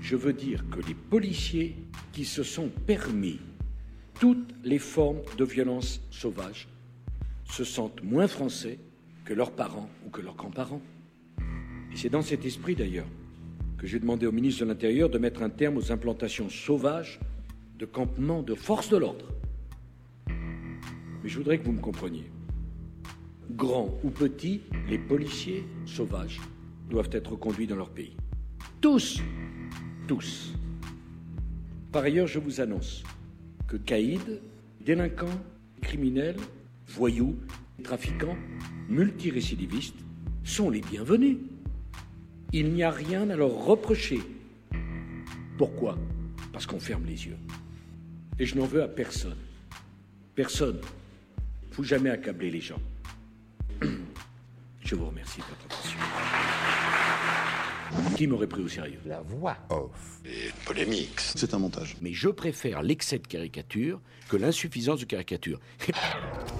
[0.00, 1.74] Je veux dire que les policiers
[2.12, 3.40] qui se sont permis
[4.20, 6.68] toutes les formes de violence sauvage
[7.44, 8.78] se sentent moins français
[9.24, 10.82] que leurs parents ou que leurs grands-parents.
[11.92, 13.08] Et c'est dans cet esprit, d'ailleurs,
[13.80, 17.18] que j'ai demandé au ministre de l'Intérieur de mettre un terme aux implantations sauvages
[17.78, 19.24] de campements de forces de l'ordre.
[20.28, 22.30] Mais je voudrais que vous me compreniez.
[23.52, 26.42] Grands ou petits, les policiers sauvages
[26.90, 28.14] doivent être conduits dans leur pays.
[28.82, 29.22] Tous
[30.06, 30.52] Tous
[31.90, 33.02] Par ailleurs, je vous annonce
[33.66, 34.40] que caïds,
[34.84, 35.40] délinquants,
[35.80, 36.36] criminels,
[36.86, 37.34] voyous,
[37.82, 38.36] trafiquants,
[38.90, 39.96] multirécidivistes
[40.44, 41.38] sont les bienvenus.
[42.52, 44.20] Il n'y a rien à leur reprocher.
[45.56, 45.96] Pourquoi?
[46.52, 47.38] Parce qu'on ferme les yeux.
[48.38, 49.38] Et je n'en veux à personne.
[50.34, 50.80] Personne.
[51.62, 52.80] Il ne faut jamais accabler les gens.
[54.84, 55.98] Je vous remercie de votre attention.
[58.16, 58.98] Qui m'aurait pris au sérieux?
[59.06, 60.20] La voix off.
[60.24, 61.20] Et polémique.
[61.20, 61.96] C'est un montage.
[62.00, 65.60] Mais je préfère l'excès de caricature que l'insuffisance de caricature.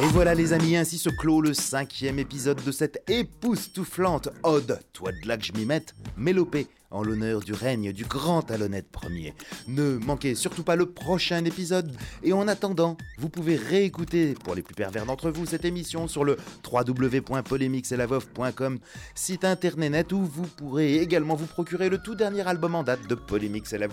[0.00, 5.12] Et voilà les amis, ainsi se clôt le cinquième épisode de cette époustouflante ode, toi
[5.12, 9.34] de là que je m'y mette, mélopée en l'honneur du règne du grand talonnette premier.
[9.68, 14.62] Ne manquez surtout pas le prochain épisode, et en attendant, vous pouvez réécouter, pour les
[14.62, 16.38] plus pervers d'entre vous, cette émission sur le
[16.70, 18.78] www.polémixelavov.com,
[19.14, 23.14] site internet où vous pourrez également vous procurer le tout dernier album en date de
[23.14, 23.88] Polémix et la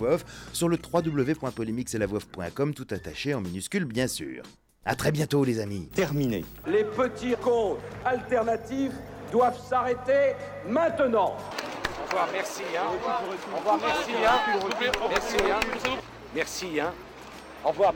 [0.53, 4.43] sur le www.polémixelavov.com, tout attaché en minuscule bien sûr.
[4.85, 5.87] A très bientôt les amis.
[5.93, 6.45] Terminé.
[6.65, 8.93] Les petits comptes alternatifs
[9.31, 10.35] doivent s'arrêter
[10.67, 11.35] maintenant.
[11.35, 12.63] Au revoir, merci.
[12.75, 12.87] Hein.
[13.53, 14.11] Au revoir, merci.
[14.25, 14.39] Hein.
[15.09, 15.37] Merci.
[15.51, 15.97] Hein.
[16.33, 16.79] Merci.
[16.79, 16.93] Hein.
[17.63, 17.93] Au revoir.